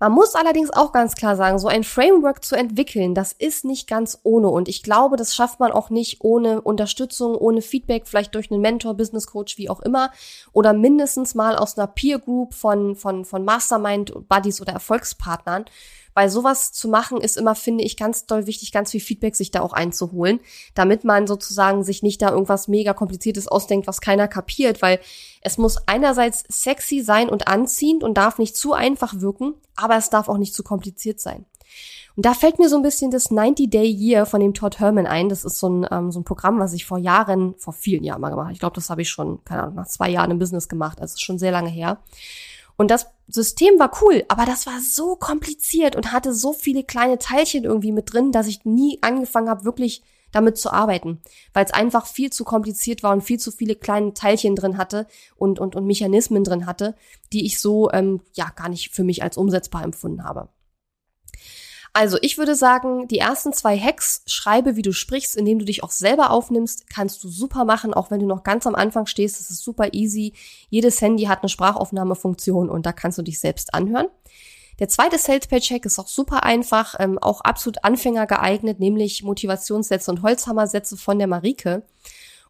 Man 0.00 0.12
muss 0.12 0.34
allerdings 0.34 0.70
auch 0.70 0.92
ganz 0.92 1.14
klar 1.14 1.36
sagen, 1.36 1.58
so 1.58 1.68
ein 1.68 1.84
Framework 1.84 2.44
zu 2.44 2.56
entwickeln, 2.56 3.14
das 3.14 3.32
ist 3.32 3.64
nicht 3.64 3.88
ganz 3.88 4.18
ohne. 4.24 4.48
Und 4.48 4.68
ich 4.68 4.82
glaube, 4.82 5.16
das 5.16 5.34
schafft 5.34 5.60
man 5.60 5.72
auch 5.72 5.88
nicht 5.88 6.22
ohne 6.22 6.60
Unterstützung, 6.60 7.36
ohne 7.36 7.62
Feedback, 7.62 8.06
vielleicht 8.06 8.34
durch 8.34 8.50
einen 8.50 8.60
Mentor, 8.60 8.94
Business 8.94 9.26
Coach, 9.26 9.56
wie 9.56 9.70
auch 9.70 9.80
immer. 9.80 10.10
Oder 10.52 10.72
mindestens 10.72 11.34
mal 11.34 11.56
aus 11.56 11.78
einer 11.78 11.86
Peer 11.86 12.18
Group 12.18 12.54
von, 12.54 12.96
von, 12.96 13.24
von 13.24 13.44
Mastermind, 13.44 14.28
Buddies 14.28 14.60
oder 14.60 14.72
Erfolgspartnern. 14.72 15.64
Weil 16.14 16.30
sowas 16.30 16.72
zu 16.72 16.88
machen 16.88 17.20
ist 17.20 17.36
immer, 17.36 17.54
finde 17.54 17.84
ich, 17.84 17.96
ganz 17.96 18.26
doll 18.26 18.46
wichtig, 18.46 18.72
ganz 18.72 18.92
viel 18.92 19.00
Feedback 19.00 19.36
sich 19.36 19.50
da 19.50 19.60
auch 19.60 19.72
einzuholen, 19.72 20.40
damit 20.74 21.04
man 21.04 21.26
sozusagen 21.26 21.84
sich 21.84 22.02
nicht 22.02 22.22
da 22.22 22.30
irgendwas 22.30 22.68
mega 22.68 22.94
kompliziertes 22.94 23.48
ausdenkt, 23.48 23.86
was 23.86 24.00
keiner 24.00 24.28
kapiert, 24.28 24.80
weil 24.80 25.00
es 25.40 25.58
muss 25.58 25.78
einerseits 25.86 26.44
sexy 26.48 27.02
sein 27.02 27.28
und 27.28 27.48
anziehend 27.48 28.02
und 28.02 28.14
darf 28.14 28.38
nicht 28.38 28.56
zu 28.56 28.72
einfach 28.72 29.20
wirken, 29.20 29.54
aber 29.76 29.96
es 29.96 30.10
darf 30.10 30.28
auch 30.28 30.38
nicht 30.38 30.54
zu 30.54 30.62
kompliziert 30.62 31.20
sein. 31.20 31.44
Und 32.16 32.26
da 32.26 32.34
fällt 32.34 32.58
mir 32.58 32.68
so 32.68 32.76
ein 32.76 32.82
bisschen 32.82 33.10
das 33.10 33.30
90-Day-Year 33.30 34.24
von 34.24 34.40
dem 34.40 34.54
Todd 34.54 34.78
Herman 34.78 35.06
ein. 35.06 35.28
Das 35.28 35.44
ist 35.44 35.58
so 35.58 35.68
ein, 35.68 35.86
ähm, 35.90 36.12
so 36.12 36.20
ein 36.20 36.24
Programm, 36.24 36.60
was 36.60 36.72
ich 36.72 36.84
vor 36.84 36.98
Jahren, 36.98 37.54
vor 37.58 37.72
vielen 37.72 38.04
Jahren 38.04 38.20
mal 38.20 38.30
gemacht 38.30 38.44
habe. 38.44 38.52
Ich 38.52 38.60
glaube, 38.60 38.76
das 38.76 38.88
habe 38.88 39.02
ich 39.02 39.10
schon, 39.10 39.42
keine 39.44 39.64
Ahnung, 39.64 39.74
nach 39.74 39.88
zwei 39.88 40.10
Jahren 40.10 40.30
im 40.30 40.38
Business 40.38 40.68
gemacht. 40.68 41.00
Also 41.00 41.16
schon 41.18 41.38
sehr 41.38 41.50
lange 41.50 41.70
her. 41.70 41.98
Und 42.76 42.90
das 42.90 43.08
System 43.26 43.78
war 43.78 43.90
cool, 44.02 44.24
aber 44.28 44.44
das 44.44 44.66
war 44.66 44.80
so 44.80 45.16
kompliziert 45.16 45.96
und 45.96 46.12
hatte 46.12 46.34
so 46.34 46.52
viele 46.52 46.84
kleine 46.84 47.18
Teilchen 47.18 47.64
irgendwie 47.64 47.92
mit 47.92 48.12
drin, 48.12 48.32
dass 48.32 48.46
ich 48.46 48.64
nie 48.64 48.98
angefangen 49.00 49.48
habe, 49.48 49.64
wirklich 49.64 50.02
damit 50.34 50.58
zu 50.58 50.72
arbeiten, 50.72 51.20
weil 51.52 51.64
es 51.64 51.72
einfach 51.72 52.06
viel 52.06 52.30
zu 52.30 52.44
kompliziert 52.44 53.02
war 53.02 53.12
und 53.12 53.22
viel 53.22 53.38
zu 53.38 53.52
viele 53.52 53.76
kleine 53.76 54.14
Teilchen 54.14 54.56
drin 54.56 54.78
hatte 54.78 55.06
und, 55.36 55.58
und, 55.60 55.76
und 55.76 55.86
Mechanismen 55.86 56.44
drin 56.44 56.66
hatte, 56.66 56.96
die 57.32 57.46
ich 57.46 57.60
so 57.60 57.90
ähm, 57.92 58.20
ja 58.34 58.50
gar 58.50 58.68
nicht 58.68 58.92
für 58.92 59.04
mich 59.04 59.22
als 59.22 59.36
umsetzbar 59.36 59.84
empfunden 59.84 60.24
habe. 60.24 60.48
Also 61.96 62.18
ich 62.22 62.38
würde 62.38 62.56
sagen, 62.56 63.06
die 63.06 63.18
ersten 63.18 63.52
zwei 63.52 63.78
Hacks, 63.78 64.22
schreibe, 64.26 64.74
wie 64.74 64.82
du 64.82 64.92
sprichst, 64.92 65.36
indem 65.36 65.60
du 65.60 65.64
dich 65.64 65.84
auch 65.84 65.92
selber 65.92 66.32
aufnimmst, 66.32 66.90
kannst 66.90 67.22
du 67.22 67.28
super 67.28 67.64
machen, 67.64 67.94
auch 67.94 68.10
wenn 68.10 68.18
du 68.18 68.26
noch 68.26 68.42
ganz 68.42 68.66
am 68.66 68.74
Anfang 68.74 69.06
stehst. 69.06 69.38
Das 69.38 69.48
ist 69.48 69.62
super 69.62 69.94
easy. 69.94 70.32
Jedes 70.70 71.00
Handy 71.00 71.26
hat 71.26 71.42
eine 71.42 71.48
Sprachaufnahmefunktion 71.48 72.68
und 72.68 72.84
da 72.84 72.92
kannst 72.92 73.18
du 73.18 73.22
dich 73.22 73.38
selbst 73.38 73.74
anhören. 73.74 74.08
Der 74.80 74.88
zweite 74.88 75.18
Sales 75.18 75.46
Page 75.46 75.70
Hack 75.70 75.86
ist 75.86 76.00
auch 76.00 76.08
super 76.08 76.42
einfach, 76.42 76.96
ähm, 76.98 77.16
auch 77.20 77.42
absolut 77.42 77.84
Anfänger 77.84 78.26
geeignet, 78.26 78.80
nämlich 78.80 79.22
Motivationssätze 79.22 80.10
und 80.10 80.22
Holzhammersätze 80.22 80.96
von 80.96 81.20
der 81.20 81.28
Marike. 81.28 81.84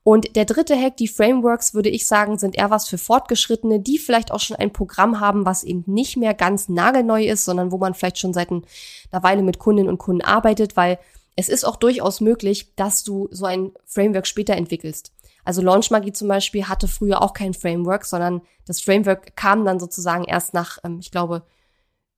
Und 0.05 0.37
der 0.37 0.45
dritte 0.45 0.77
Hack, 0.77 0.99
die 0.99 1.09
Frameworks, 1.09 1.73
würde 1.73 1.89
ich 1.89 2.07
sagen, 2.07 2.39
sind 2.39 2.57
eher 2.57 2.71
was 2.71 2.87
für 2.87 2.99
Fortgeschrittene, 2.99 3.81
die 3.81 3.99
vielleicht 3.99 4.33
auch 4.33 4.41
schon 4.41 4.57
ein 4.57 4.71
Programm 4.71 5.19
haben, 5.19 5.47
was 5.47 5.65
eben 5.65 5.83
nicht 5.87 6.19
mehr 6.19 6.35
ganz 6.35 6.69
nagelneu 6.69 7.25
ist, 7.25 7.47
sondern 7.47 7.73
wo 7.73 7.79
man 7.79 7.95
vielleicht 7.95 8.19
schon 8.19 8.35
seit 8.35 8.51
einer 8.51 8.63
Weile 9.11 9.43
mit 9.43 9.59
Kundinnen 9.59 9.89
und 9.89 9.97
Kunden 9.97 10.21
arbeitet, 10.21 10.77
weil 10.77 10.99
es 11.37 11.49
ist 11.49 11.65
auch 11.65 11.77
durchaus 11.77 12.21
möglich, 12.21 12.75
dass 12.77 13.03
du 13.03 13.29
so 13.31 13.47
ein 13.47 13.73
Framework 13.87 14.27
später 14.27 14.55
entwickelst. 14.55 15.11
Also 15.43 15.63
Launchmagie 15.63 16.13
zum 16.13 16.29
Beispiel 16.29 16.69
hatte 16.69 16.87
früher 16.87 17.23
auch 17.23 17.33
kein 17.33 17.55
Framework, 17.55 18.05
sondern 18.05 18.43
das 18.67 18.83
Framework 18.83 19.37
kam 19.37 19.65
dann 19.65 19.81
sozusagen 19.81 20.25
erst 20.25 20.53
nach, 20.53 20.79
ähm, 20.85 20.99
ich 21.01 21.11
glaube, 21.11 21.43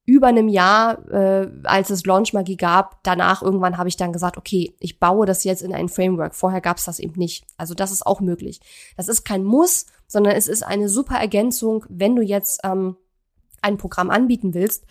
über 0.06 0.28
einem 0.28 0.46
Jahr, 0.46 1.04
äh, 1.10 1.50
als 1.64 1.90
es 1.90 2.06
Launch 2.06 2.32
Magie 2.32 2.56
gab, 2.56 3.02
danach 3.02 3.42
irgendwann 3.42 3.76
habe 3.76 3.88
ich 3.88 3.96
dann 3.96 4.12
gesagt, 4.12 4.38
okay, 4.38 4.74
ich 4.78 5.00
baue 5.00 5.26
das 5.26 5.42
jetzt 5.42 5.62
in 5.62 5.74
ein 5.74 5.88
Framework. 5.88 6.36
Vorher 6.36 6.60
gab 6.60 6.78
es 6.78 6.84
das 6.84 7.00
eben 7.00 7.18
nicht. 7.18 7.44
Also 7.56 7.74
das 7.74 7.90
ist 7.90 8.06
auch 8.06 8.20
möglich. 8.20 8.60
Das 8.96 9.08
ist 9.08 9.24
kein 9.24 9.42
Muss, 9.42 9.86
sondern 10.06 10.34
es 10.36 10.46
ist 10.46 10.62
eine 10.62 10.88
super 10.88 11.16
Ergänzung, 11.16 11.84
wenn 11.88 12.14
du 12.14 12.22
jetzt 12.22 12.60
ähm, 12.62 12.96
ein 13.62 13.78
Programm 13.78 14.10
anbieten 14.10 14.54
willst. 14.54 14.84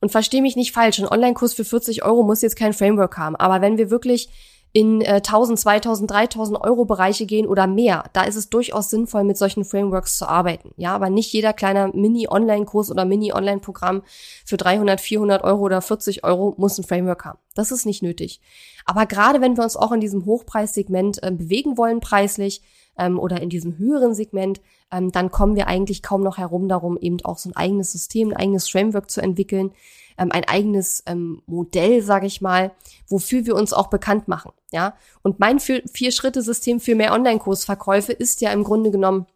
Und 0.00 0.10
verstehe 0.10 0.42
mich 0.42 0.56
nicht 0.56 0.72
falsch, 0.72 0.98
ein 0.98 1.08
Online-Kurs 1.08 1.54
für 1.54 1.64
40 1.64 2.02
Euro 2.02 2.22
muss 2.24 2.42
jetzt 2.42 2.56
kein 2.56 2.72
Framework 2.72 3.16
haben. 3.18 3.36
Aber 3.36 3.60
wenn 3.60 3.78
wir 3.78 3.90
wirklich 3.90 4.28
in 4.76 5.02
äh, 5.02 5.20
1000, 5.24 5.56
2000, 5.60 6.10
3000 6.10 6.60
Euro 6.60 6.84
Bereiche 6.84 7.26
gehen 7.26 7.46
oder 7.46 7.68
mehr, 7.68 8.10
da 8.12 8.24
ist 8.24 8.34
es 8.34 8.50
durchaus 8.50 8.90
sinnvoll, 8.90 9.22
mit 9.22 9.38
solchen 9.38 9.64
Frameworks 9.64 10.18
zu 10.18 10.28
arbeiten. 10.28 10.72
Ja, 10.76 10.92
aber 10.96 11.10
nicht 11.10 11.32
jeder 11.32 11.52
kleiner 11.52 11.94
Mini-Online-Kurs 11.94 12.90
oder 12.90 13.04
Mini-Online-Programm 13.04 14.02
für 14.44 14.56
300, 14.56 15.00
400 15.00 15.44
Euro 15.44 15.60
oder 15.62 15.80
40 15.80 16.24
Euro 16.24 16.54
muss 16.58 16.76
ein 16.76 16.84
Framework 16.84 17.24
haben. 17.24 17.38
Das 17.54 17.70
ist 17.70 17.86
nicht 17.86 18.02
nötig. 18.02 18.40
Aber 18.84 19.06
gerade 19.06 19.40
wenn 19.40 19.56
wir 19.56 19.62
uns 19.62 19.76
auch 19.76 19.92
in 19.92 20.00
diesem 20.00 20.26
Hochpreissegment 20.26 21.22
äh, 21.22 21.30
bewegen 21.30 21.78
wollen, 21.78 22.00
preislich, 22.00 22.60
ähm, 22.98 23.18
oder 23.18 23.40
in 23.40 23.48
diesem 23.48 23.78
höheren 23.78 24.14
Segment, 24.14 24.60
ähm, 24.92 25.12
dann 25.12 25.30
kommen 25.30 25.56
wir 25.56 25.66
eigentlich 25.66 26.02
kaum 26.02 26.22
noch 26.22 26.38
herum 26.38 26.68
darum, 26.68 26.96
eben 26.96 27.18
auch 27.24 27.38
so 27.38 27.50
ein 27.50 27.56
eigenes 27.56 27.92
System, 27.92 28.30
ein 28.30 28.36
eigenes 28.36 28.68
Framework 28.68 29.10
zu 29.10 29.20
entwickeln, 29.20 29.72
ähm, 30.16 30.30
ein 30.32 30.44
eigenes 30.44 31.02
ähm, 31.06 31.42
Modell, 31.46 32.02
sage 32.02 32.26
ich 32.26 32.40
mal, 32.40 32.72
wofür 33.08 33.46
wir 33.46 33.56
uns 33.56 33.72
auch 33.72 33.88
bekannt 33.88 34.28
machen. 34.28 34.52
Ja, 34.72 34.94
und 35.22 35.40
mein 35.40 35.60
Vier-Schritte-System 35.60 36.80
für 36.80 36.94
mehr 36.94 37.12
Online-Kursverkäufe 37.12 38.12
ist 38.12 38.40
ja 38.40 38.52
im 38.52 38.64
Grunde 38.64 38.90
genommen 38.90 39.26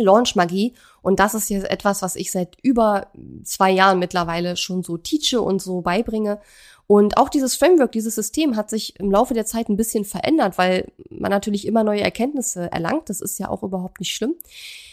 Launch 0.00 0.36
Magie. 0.36 0.74
Und 1.02 1.20
das 1.20 1.34
ist 1.34 1.50
jetzt 1.50 1.70
etwas, 1.70 2.02
was 2.02 2.16
ich 2.16 2.30
seit 2.30 2.56
über 2.62 3.08
zwei 3.44 3.70
Jahren 3.70 3.98
mittlerweile 3.98 4.56
schon 4.56 4.82
so 4.82 4.96
teache 4.96 5.40
und 5.40 5.62
so 5.62 5.82
beibringe. 5.82 6.40
Und 6.90 7.18
auch 7.18 7.28
dieses 7.28 7.54
Framework, 7.54 7.92
dieses 7.92 8.16
System 8.16 8.56
hat 8.56 8.68
sich 8.68 8.98
im 8.98 9.12
Laufe 9.12 9.32
der 9.32 9.46
Zeit 9.46 9.68
ein 9.68 9.76
bisschen 9.76 10.04
verändert, 10.04 10.58
weil 10.58 10.90
man 11.08 11.30
natürlich 11.30 11.64
immer 11.64 11.84
neue 11.84 12.00
Erkenntnisse 12.00 12.68
erlangt. 12.72 13.08
Das 13.08 13.20
ist 13.20 13.38
ja 13.38 13.48
auch 13.48 13.62
überhaupt 13.62 14.00
nicht 14.00 14.12
schlimm. 14.12 14.34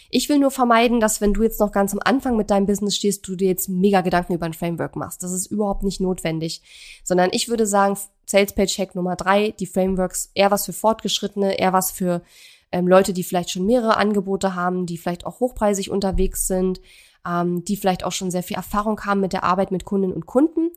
Ich 0.08 0.28
will 0.28 0.38
nur 0.38 0.52
vermeiden, 0.52 1.00
dass 1.00 1.20
wenn 1.20 1.34
du 1.34 1.42
jetzt 1.42 1.58
noch 1.58 1.72
ganz 1.72 1.92
am 1.92 1.98
Anfang 2.04 2.36
mit 2.36 2.50
deinem 2.50 2.66
Business 2.66 2.94
stehst, 2.94 3.26
du 3.26 3.34
dir 3.34 3.48
jetzt 3.48 3.68
mega 3.68 4.02
Gedanken 4.02 4.34
über 4.34 4.46
ein 4.46 4.54
Framework 4.54 4.94
machst. 4.94 5.24
Das 5.24 5.32
ist 5.32 5.46
überhaupt 5.46 5.82
nicht 5.82 6.00
notwendig. 6.00 6.62
Sondern 7.02 7.30
ich 7.32 7.48
würde 7.48 7.66
sagen, 7.66 7.98
Sales 8.26 8.52
Page 8.52 8.78
Hack 8.78 8.94
Nummer 8.94 9.16
drei, 9.16 9.50
die 9.58 9.66
Frameworks 9.66 10.30
eher 10.34 10.52
was 10.52 10.66
für 10.66 10.72
Fortgeschrittene, 10.72 11.58
eher 11.58 11.72
was 11.72 11.90
für 11.90 12.22
ähm, 12.70 12.86
Leute, 12.86 13.12
die 13.12 13.24
vielleicht 13.24 13.50
schon 13.50 13.66
mehrere 13.66 13.96
Angebote 13.96 14.54
haben, 14.54 14.86
die 14.86 14.98
vielleicht 14.98 15.26
auch 15.26 15.40
hochpreisig 15.40 15.90
unterwegs 15.90 16.46
sind, 16.46 16.80
ähm, 17.28 17.64
die 17.64 17.76
vielleicht 17.76 18.04
auch 18.04 18.12
schon 18.12 18.30
sehr 18.30 18.42
viel 18.42 18.56
Erfahrung 18.56 19.00
haben 19.04 19.20
mit 19.20 19.32
der 19.32 19.44
Arbeit 19.44 19.70
mit 19.70 19.84
Kundinnen 19.84 20.14
und 20.14 20.26
Kunden. 20.26 20.70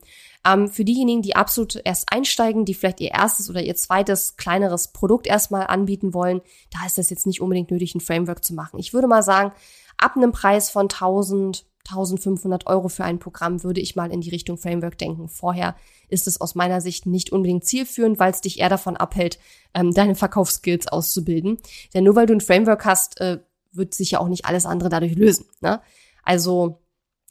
Ähm, 0.46 0.68
für 0.68 0.84
diejenigen, 0.84 1.22
die 1.22 1.36
absolut 1.36 1.80
erst 1.84 2.12
einsteigen, 2.12 2.64
die 2.64 2.74
vielleicht 2.74 3.00
ihr 3.00 3.12
erstes 3.12 3.48
oder 3.48 3.62
ihr 3.62 3.76
zweites 3.76 4.36
kleineres 4.36 4.88
Produkt 4.88 5.26
erstmal 5.26 5.66
anbieten 5.66 6.14
wollen, 6.14 6.42
da 6.70 6.84
ist 6.86 6.98
es 6.98 7.10
jetzt 7.10 7.26
nicht 7.26 7.40
unbedingt 7.40 7.70
nötig, 7.70 7.94
ein 7.94 8.00
Framework 8.00 8.44
zu 8.44 8.54
machen. 8.54 8.78
Ich 8.78 8.92
würde 8.92 9.08
mal 9.08 9.22
sagen, 9.22 9.52
ab 9.96 10.16
einem 10.16 10.32
Preis 10.32 10.70
von 10.70 10.84
1000, 10.84 11.64
1500 11.88 12.66
Euro 12.66 12.88
für 12.88 13.04
ein 13.04 13.18
Programm 13.18 13.64
würde 13.64 13.80
ich 13.80 13.96
mal 13.96 14.12
in 14.12 14.20
die 14.20 14.30
Richtung 14.30 14.56
Framework 14.56 14.98
denken. 14.98 15.28
Vorher 15.28 15.74
ist 16.08 16.26
es 16.26 16.40
aus 16.40 16.54
meiner 16.54 16.80
Sicht 16.80 17.06
nicht 17.06 17.32
unbedingt 17.32 17.64
zielführend, 17.64 18.18
weil 18.18 18.30
es 18.30 18.40
dich 18.40 18.60
eher 18.60 18.68
davon 18.68 18.96
abhält, 18.96 19.38
ähm, 19.74 19.92
deine 19.92 20.14
Verkaufsskills 20.14 20.86
auszubilden. 20.88 21.58
Denn 21.94 22.04
nur 22.04 22.14
weil 22.14 22.26
du 22.26 22.34
ein 22.34 22.40
Framework 22.40 22.84
hast, 22.84 23.20
äh, 23.20 23.38
wird 23.72 23.94
sich 23.94 24.12
ja 24.12 24.20
auch 24.20 24.28
nicht 24.28 24.44
alles 24.44 24.66
andere 24.66 24.90
dadurch 24.90 25.14
lösen. 25.14 25.46
Ne? 25.60 25.80
Also 26.22 26.80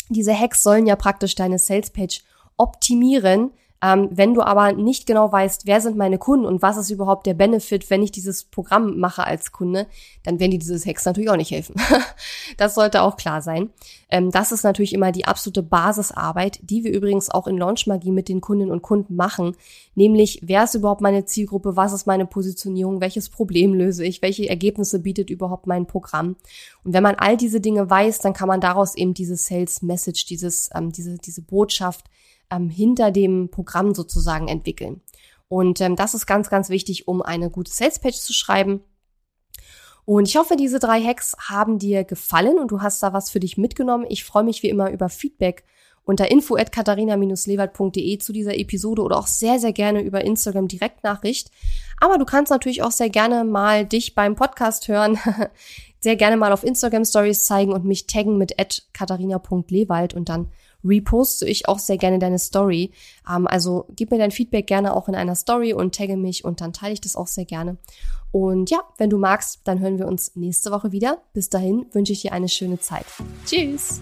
diese 0.10 0.38
Hacks 0.38 0.64
sollen 0.64 0.86
ja 0.86 0.96
praktisch 0.96 1.36
deine 1.36 1.58
Salespage 1.58 2.22
optimieren, 2.58 3.52
ähm, 3.84 4.10
wenn 4.12 4.36
du 4.36 4.42
aber 4.42 4.74
nicht 4.74 5.08
genau 5.08 5.32
weißt, 5.32 5.66
wer 5.66 5.82
sind 5.82 5.98
meine 5.98 6.20
Kunden 6.20 6.46
und 6.46 6.62
was 6.62 6.78
ist 6.78 6.92
überhaupt 6.92 7.26
der 7.26 7.34
Benefit, 7.34 7.90
wenn 7.90 8.04
ich 8.04 8.12
dieses 8.12 8.44
Programm 8.44 9.00
mache 9.00 9.26
als 9.26 9.52
Kunde, 9.52 9.88
dann 10.24 10.40
werden 10.40 10.52
dir 10.52 10.60
diese 10.60 10.78
Hacks 10.86 11.06
natürlich 11.06 11.32
auch 11.32 11.36
nicht 11.36 11.50
helfen. 11.50 11.76
das 12.58 12.76
sollte 12.76 13.02
auch 13.02 13.18
klar 13.18 13.42
sein. 13.42 13.72
Ähm, 14.10 14.30
das 14.30 14.52
ist 14.52 14.64
natürlich 14.64 14.94
immer 14.94 15.12
die 15.12 15.26
absolute 15.26 15.64
Basisarbeit, 15.64 16.60
die 16.62 16.84
wir 16.84 16.92
übrigens 16.94 17.32
auch 17.32 17.48
in 17.48 17.58
Launch 17.58 17.88
Magie 17.88 18.12
mit 18.12 18.30
den 18.30 18.40
Kundinnen 18.40 18.72
und 18.72 18.84
Kunden 18.84 19.16
machen. 19.16 19.56
Nämlich, 19.96 20.42
wer 20.44 20.66
ist 20.66 20.76
überhaupt 20.76 21.02
meine 21.02 21.26
Zielgruppe? 21.26 21.76
Was 21.76 21.92
ist 21.92 22.06
meine 22.06 22.28
Positionierung? 22.28 23.02
Welches 23.02 23.30
Problem 23.30 23.74
löse 23.74 24.06
ich? 24.06 24.22
Welche 24.22 24.48
Ergebnisse 24.48 25.00
bietet 25.00 25.32
überhaupt 25.32 25.66
mein 25.66 25.88
Programm? 25.88 26.36
Und 26.84 26.94
wenn 26.94 27.04
man 27.04 27.16
all 27.16 27.36
diese 27.36 27.62
Dinge 27.62 27.90
weiß, 27.90 28.20
dann 28.20 28.34
kann 28.34 28.48
man 28.48 28.62
daraus 28.62 28.96
eben 28.96 29.16
diese 29.16 29.38
Sales 29.38 29.82
Message, 29.82 30.26
dieses, 30.26 30.70
ähm, 30.76 30.92
diese, 30.92 31.18
diese 31.18 31.42
Botschaft 31.42 32.06
ähm, 32.52 32.70
hinter 32.70 33.12
dem 33.12 33.50
Programm 33.50 33.96
sozusagen 33.96 34.48
entwickeln. 34.48 35.02
Und 35.48 35.82
ähm, 35.82 35.96
das 35.96 36.14
ist 36.14 36.28
ganz, 36.28 36.50
ganz 36.50 36.70
wichtig, 36.70 37.08
um 37.08 37.22
eine 37.22 37.50
gute 37.50 37.72
Salespage 37.72 38.18
zu 38.18 38.34
schreiben. 38.34 38.82
Und 40.06 40.28
ich 40.28 40.38
hoffe, 40.38 40.56
diese 40.56 40.80
drei 40.80 41.02
Hacks 41.02 41.36
haben 41.40 41.80
dir 41.80 42.04
gefallen 42.04 42.58
und 42.58 42.72
du 42.72 42.82
hast 42.82 43.02
da 43.04 43.14
was 43.14 43.30
für 43.30 43.40
dich 43.40 43.58
mitgenommen. 43.58 44.06
Ich 44.10 44.24
freue 44.24 44.44
mich 44.44 44.64
wie 44.64 44.70
immer 44.70 44.92
über 44.92 45.10
Feedback 45.10 45.64
unter 46.04 46.32
info 46.32 46.56
at 46.56 46.72
katharina-lewald.de 46.72 48.18
zu 48.18 48.34
dieser 48.34 48.58
Episode 48.58 49.04
oder 49.04 49.18
auch 49.18 49.28
sehr, 49.28 49.60
sehr 49.60 49.74
gerne 49.74 50.02
über 50.02 50.24
Instagram 50.24 50.68
Direktnachricht. 50.68 51.52
Aber 52.00 52.18
du 52.18 52.26
kannst 52.26 52.52
natürlich 52.52 52.82
auch 52.82 52.92
sehr 52.92 53.10
gerne 53.10 53.44
mal 53.44 53.86
dich 53.86 54.16
beim 54.16 54.36
Podcast 54.36 54.88
hören, 54.88 55.20
sehr 56.00 56.16
gerne 56.16 56.38
mal 56.38 56.52
auf 56.52 56.64
Instagram 56.64 57.06
Stories 57.06 57.46
zeigen 57.46 57.72
und 57.72 57.86
mich 57.86 58.08
taggen 58.08 58.38
mit 58.38 58.60
at 58.60 58.84
katharina.lewald 58.94 60.14
und 60.14 60.30
dann 60.30 60.48
reposte 60.84 61.48
ich 61.48 61.68
auch 61.68 61.80
sehr 61.80 61.98
gerne 61.98 62.20
deine 62.20 62.40
Story. 62.40 62.92
Ähm, 63.30 63.48
also 63.48 63.86
gib 63.96 64.12
mir 64.12 64.18
dein 64.18 64.32
Feedback 64.32 64.68
gerne 64.68 64.96
auch 64.96 65.08
in 65.08 65.16
einer 65.16 65.36
Story 65.36 65.74
und 65.74 65.96
tagge 65.96 66.18
mich 66.18 66.46
und 66.46 66.62
dann 66.62 66.74
teile 66.74 66.94
ich 66.94 67.02
das 67.02 67.16
auch 67.16 67.28
sehr 67.28 67.46
gerne. 67.46 67.78
Und 68.32 68.70
ja, 68.70 68.80
wenn 68.98 69.10
du 69.10 69.18
magst, 69.18 69.62
dann 69.66 69.80
hören 69.80 70.00
wir 70.00 70.08
uns 70.08 70.36
nächste 70.36 70.72
Woche 70.72 70.92
wieder. 70.92 71.22
Bis 71.34 71.50
dahin 71.50 71.86
wünsche 71.92 72.14
ich 72.14 72.22
dir 72.22 72.32
eine 72.32 72.48
schöne 72.48 72.80
Zeit. 72.80 73.06
Tschüss! 73.46 74.02